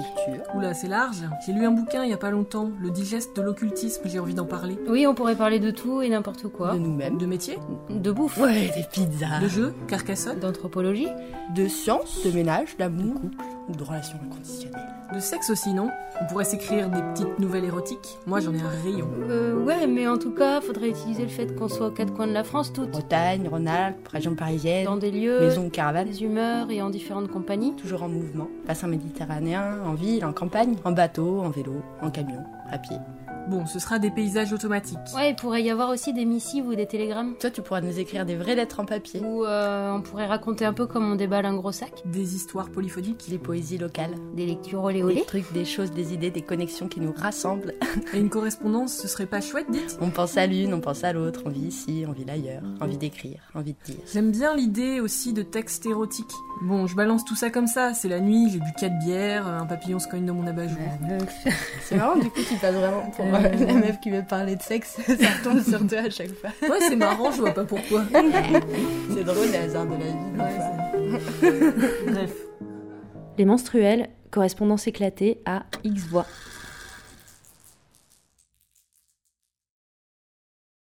[0.54, 1.18] Oula, c'est large.
[1.44, 4.32] J'ai lu un bouquin il y a pas longtemps, Le digeste de l'occultisme, j'ai envie
[4.34, 4.78] d'en parler.
[4.88, 6.72] Oui, on pourrait parler de tout et n'importe quoi.
[6.72, 7.18] De nous-mêmes.
[7.18, 7.58] De métier
[7.90, 8.38] De bouffe.
[8.38, 9.40] Ouais, des pizzas.
[9.40, 10.40] De jeux, Carcassonne.
[10.40, 11.08] D'anthropologie.
[11.54, 13.20] De science, de ménage, d'amour,
[13.68, 14.80] ou de relations inconditionnelles.
[15.14, 15.90] De sexe aussi, non?
[16.20, 18.18] On pourrait s'écrire des petites nouvelles érotiques.
[18.26, 19.08] Moi, j'en ai un rayon.
[19.28, 22.26] Euh, ouais, mais en tout cas, faudrait utiliser le fait qu'on soit aux quatre coins
[22.26, 22.90] de la France toutes.
[22.90, 24.84] Bretagne, Rhône-Alpes, région parisienne.
[24.84, 26.08] Dans des lieux, maison ou caravane.
[26.08, 27.74] des humeurs et en différentes compagnies.
[27.76, 28.48] Toujours en mouvement.
[28.66, 32.96] Bassin méditerranéen, en ville, en campagne, en bateau, en vélo, en camion, à pied.
[33.48, 34.98] Bon, ce sera des paysages automatiques.
[35.14, 37.34] Ouais, il pourrait y avoir aussi des missives ou des télégrammes.
[37.38, 39.20] Toi, tu pourras nous écrire des vraies lettres en papier.
[39.20, 41.92] Ou euh, on pourrait raconter un peu comme on déballe un gros sac.
[42.06, 43.28] Des histoires polyphoniques.
[43.28, 44.14] Des poésies locales.
[44.34, 45.16] Des lectures olé olé.
[45.16, 47.74] Des trucs, des choses, des idées, des connexions qui nous rassemblent.
[48.14, 51.12] Et une correspondance, ce serait pas chouette, dites On pense à l'une, on pense à
[51.12, 54.02] l'autre, on vit ici, on vit ailleurs, envie d'écrire, envie de dire.
[54.12, 56.32] J'aime bien l'idée aussi de textes érotiques.
[56.62, 59.66] Bon, je balance tout ça comme ça, c'est la nuit, j'ai bu 4 bières, un
[59.66, 60.78] papillon se cogne dans mon abajour.
[61.82, 63.24] C'est marrant, du coup, tu passes vraiment pour
[63.66, 66.50] la meuf qui veut parler de sexe, ça tombe sur toi à chaque fois.
[66.62, 68.04] Ouais, c'est marrant, je vois pas pourquoi.
[68.12, 69.94] c'est drôle, les hasards de
[70.38, 71.52] la vie.
[72.06, 72.32] Bref.
[73.38, 76.26] Les menstruels, correspondance éclatée à X voix.